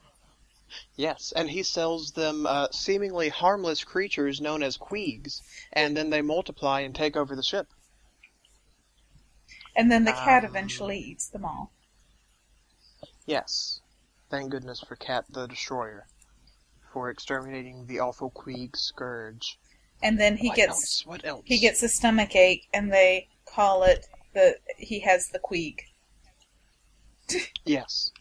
[0.96, 5.40] Yes, and he sells them uh, seemingly harmless creatures known as Queegs,
[5.72, 7.68] and then they multiply and take over the ship.
[9.74, 11.72] And then the cat Um, eventually eats them all.
[13.26, 13.80] Yes.
[14.30, 16.06] Thank goodness for Cat the Destroyer.
[16.92, 19.58] For exterminating the awful Queeg scourge.
[20.02, 21.06] And then he what gets else?
[21.06, 21.42] What else?
[21.44, 25.80] he gets a stomach ache, and they call it the he has the queeg.
[27.64, 28.12] Yes.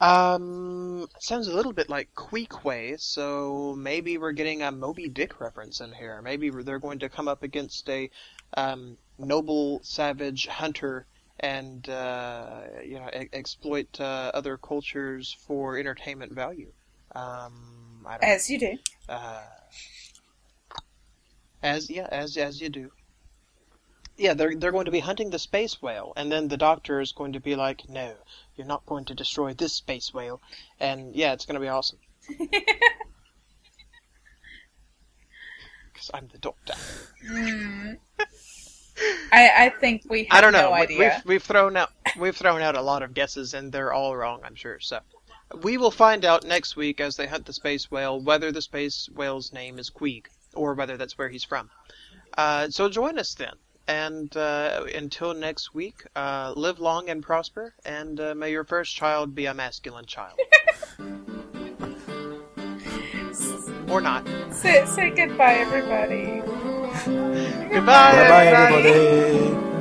[0.00, 5.80] Um, sounds a little bit like Queequeg, so maybe we're getting a Moby Dick reference
[5.80, 6.22] in here.
[6.22, 8.10] Maybe they're going to come up against a
[8.56, 11.06] um, noble, savage hunter
[11.40, 16.72] and uh, you know e- exploit uh, other cultures for entertainment value.
[17.14, 18.78] Um, I don't As you do.
[19.08, 19.42] uh,
[21.62, 22.90] as yeah, as as you do.
[24.16, 27.12] Yeah, they're they're going to be hunting the space whale, and then the doctor is
[27.12, 28.14] going to be like, "No,
[28.56, 30.40] you're not going to destroy this space whale,"
[30.78, 31.98] and yeah, it's going to be awesome.
[35.92, 36.74] Because I'm the doctor.
[37.30, 37.98] Mm.
[39.32, 40.70] I I think we have I don't know.
[40.70, 40.98] no We- idea.
[40.98, 44.40] We've we've thrown out we've thrown out a lot of guesses, and they're all wrong.
[44.44, 44.80] I'm sure.
[44.80, 45.00] So
[45.62, 49.08] we will find out next week as they hunt the space whale whether the space
[49.14, 51.70] whale's name is Queeg or whether that's where he's from.
[52.36, 53.54] Uh, so join us then.
[53.86, 58.96] And uh, until next week, uh, live long and prosper, and uh, may your first
[58.96, 60.38] child be a masculine child.
[63.90, 64.26] or not.
[64.50, 66.40] Say say goodbye, everybody.
[67.04, 68.88] Goodbye, Bye bye, everybody.
[68.88, 69.73] everybody.